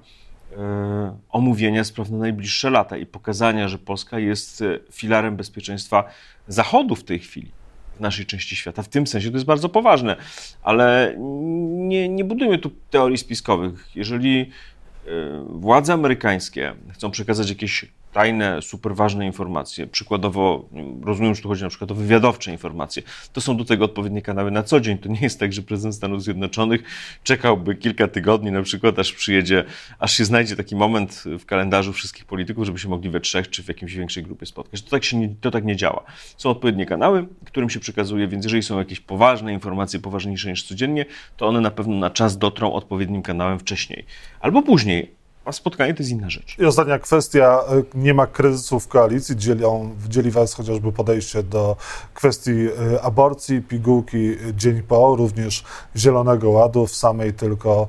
e, 0.57 1.17
omówienia 1.29 1.83
spraw 1.83 2.09
na 2.09 2.17
najbliższe 2.17 2.69
lata 2.69 2.97
i 2.97 3.05
pokazania, 3.05 3.67
że 3.67 3.77
Polska 3.77 4.19
jest 4.19 4.61
e, 4.61 4.79
filarem 4.91 5.35
bezpieczeństwa 5.35 6.03
Zachodu 6.47 6.95
w 6.95 7.03
tej 7.03 7.19
chwili 7.19 7.51
naszej 7.99 8.25
części 8.25 8.55
świata. 8.55 8.83
W 8.83 8.87
tym 8.87 9.07
sensie 9.07 9.29
to 9.29 9.35
jest 9.35 9.45
bardzo 9.45 9.69
poważne, 9.69 10.15
ale 10.63 11.15
nie, 11.71 12.09
nie 12.09 12.23
budujmy 12.23 12.57
tu 12.57 12.71
teorii 12.89 13.17
spiskowych. 13.17 13.87
Jeżeli 13.95 14.41
e, 14.41 15.09
władze 15.49 15.93
amerykańskie 15.93 16.73
chcą 16.93 17.11
przekazać 17.11 17.49
jakieś 17.49 17.85
tajne, 18.13 18.61
super 18.61 18.95
ważne 18.95 19.25
informacje, 19.25 19.87
przykładowo, 19.87 20.69
rozumiem, 21.03 21.35
że 21.35 21.41
tu 21.41 21.47
chodzi 21.47 21.63
na 21.63 21.69
przykład 21.69 21.91
o 21.91 21.95
wywiadowcze 21.95 22.51
informacje, 22.51 23.03
to 23.33 23.41
są 23.41 23.57
do 23.57 23.65
tego 23.65 23.85
odpowiednie 23.85 24.21
kanały 24.21 24.51
na 24.51 24.63
co 24.63 24.79
dzień. 24.79 24.97
To 24.97 25.09
nie 25.09 25.19
jest 25.21 25.39
tak, 25.39 25.53
że 25.53 25.61
prezydent 25.61 25.95
Stanów 25.95 26.23
Zjednoczonych 26.23 26.83
czekałby 27.23 27.75
kilka 27.75 28.07
tygodni 28.07 28.51
na 28.51 28.61
przykład, 28.61 28.99
aż 28.99 29.13
przyjedzie, 29.13 29.63
aż 29.99 30.17
się 30.17 30.25
znajdzie 30.25 30.55
taki 30.55 30.75
moment 30.75 31.23
w 31.39 31.45
kalendarzu 31.45 31.93
wszystkich 31.93 32.25
polityków, 32.25 32.65
żeby 32.65 32.79
się 32.79 32.89
mogli 32.89 33.09
we 33.09 33.19
trzech 33.19 33.49
czy 33.49 33.63
w 33.63 33.67
jakimś 33.67 33.93
większej 33.93 34.23
grupie 34.23 34.45
spotkać. 34.45 34.81
To 34.81 34.89
tak, 34.89 35.03
się 35.03 35.17
nie, 35.17 35.29
to 35.41 35.51
tak 35.51 35.65
nie 35.65 35.75
działa. 35.75 36.03
Są 36.37 36.49
odpowiednie 36.49 36.85
kanały, 36.85 37.27
którym 37.45 37.69
się 37.69 37.79
przekazuje, 37.79 38.27
więc 38.27 38.45
jeżeli 38.45 38.63
są 38.63 38.79
jakieś 38.79 38.99
poważne 38.99 39.53
informacje, 39.53 39.99
poważniejsze 39.99 40.49
niż 40.49 40.63
codziennie, 40.63 41.05
to 41.37 41.47
one 41.47 41.61
na 41.61 41.71
pewno 41.71 41.95
na 41.95 42.09
czas 42.09 42.37
dotrą 42.37 42.73
odpowiednim 42.73 43.21
kanałem 43.21 43.59
wcześniej 43.59 44.05
albo 44.39 44.61
później, 44.61 45.18
a 45.49 45.51
spotkanie 45.51 45.93
to 45.93 46.03
jest 46.03 46.11
inna 46.11 46.29
rzecz. 46.29 46.55
I 46.59 46.65
ostatnia 46.65 46.99
kwestia, 46.99 47.59
y, 47.95 47.97
nie 47.97 48.13
ma 48.13 48.27
kryzysu 48.27 48.79
w 48.79 48.87
koalicji, 48.87 49.37
dzielą, 49.37 49.95
dzieli 50.09 50.31
was 50.31 50.53
chociażby 50.53 50.91
podejście 50.91 51.43
do 51.43 51.75
kwestii 52.13 52.51
y, 52.51 53.01
aborcji, 53.01 53.61
pigułki 53.61 54.17
y, 54.17 54.53
dzień 54.55 54.81
po, 54.81 55.15
również 55.15 55.63
Zielonego 55.95 56.49
Ładu 56.49 56.87
w 56.87 56.95
samej 56.95 57.33
tylko 57.33 57.87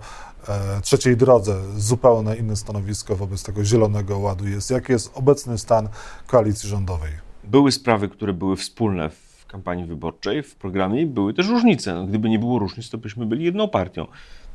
e, 0.49 0.81
trzeciej 0.81 1.17
drodze. 1.17 1.57
Zupełnie 1.77 2.37
inne 2.37 2.57
stanowisko 2.57 3.17
wobec 3.17 3.43
tego 3.43 3.65
Zielonego 3.65 4.19
Ładu 4.19 4.49
jest. 4.49 4.71
Jaki 4.71 4.93
jest 4.93 5.11
obecny 5.15 5.59
stan 5.59 5.89
koalicji 6.27 6.69
rządowej? 6.69 7.11
Były 7.45 7.73
sprawy, 7.73 8.09
które 8.09 8.33
były 8.33 8.57
wspólne 8.57 9.11
w 9.11 9.47
kampanii 9.47 9.85
wyborczej, 9.85 10.43
w 10.43 10.55
programie, 10.55 11.07
były 11.07 11.35
też 11.35 11.49
różnice. 11.49 11.95
No, 11.95 12.07
gdyby 12.07 12.29
nie 12.29 12.39
było 12.39 12.59
różnic, 12.59 12.91
to 12.91 12.99
byśmy 12.99 13.27
byli 13.27 13.45
jedną 13.45 13.69
partią. 13.69 14.07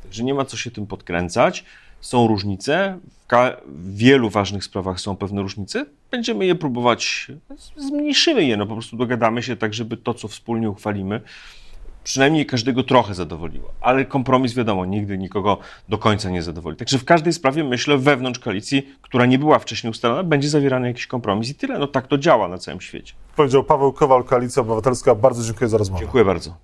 Także 0.02 0.24
nie 0.24 0.34
ma 0.34 0.44
co 0.44 0.56
się 0.56 0.70
tym 0.70 0.86
podkręcać 0.86 1.64
są 2.06 2.26
różnice, 2.26 2.98
w 3.66 3.96
wielu 3.96 4.30
ważnych 4.30 4.64
sprawach 4.64 5.00
są 5.00 5.16
pewne 5.16 5.42
różnice, 5.42 5.86
będziemy 6.10 6.46
je 6.46 6.54
próbować, 6.54 7.26
zmniejszymy 7.76 8.44
je, 8.44 8.56
no 8.56 8.66
po 8.66 8.72
prostu 8.72 8.96
dogadamy 8.96 9.42
się 9.42 9.56
tak, 9.56 9.74
żeby 9.74 9.96
to, 9.96 10.14
co 10.14 10.28
wspólnie 10.28 10.70
uchwalimy, 10.70 11.20
przynajmniej 12.04 12.46
każdego 12.46 12.82
trochę 12.82 13.14
zadowoliło. 13.14 13.72
Ale 13.80 14.04
kompromis, 14.04 14.54
wiadomo, 14.54 14.84
nigdy 14.84 15.18
nikogo 15.18 15.58
do 15.88 15.98
końca 15.98 16.30
nie 16.30 16.42
zadowoli. 16.42 16.76
Także 16.76 16.98
w 16.98 17.04
każdej 17.04 17.32
sprawie, 17.32 17.64
myślę, 17.64 17.98
wewnątrz 17.98 18.40
koalicji, 18.40 18.88
która 19.02 19.26
nie 19.26 19.38
była 19.38 19.58
wcześniej 19.58 19.90
ustalona, 19.90 20.22
będzie 20.22 20.48
zawierany 20.48 20.88
jakiś 20.88 21.06
kompromis 21.06 21.50
i 21.50 21.54
tyle. 21.54 21.78
No 21.78 21.86
tak 21.86 22.06
to 22.06 22.18
działa 22.18 22.48
na 22.48 22.58
całym 22.58 22.80
świecie. 22.80 23.14
Powiedział 23.36 23.64
Paweł 23.64 23.92
Kowal, 23.92 24.24
Koalicja 24.24 24.62
Obywatelska. 24.62 25.14
Bardzo 25.14 25.44
dziękuję 25.44 25.68
za 25.68 25.78
rozmowę. 25.78 26.00
Dziękuję 26.00 26.24
bardzo. 26.24 26.56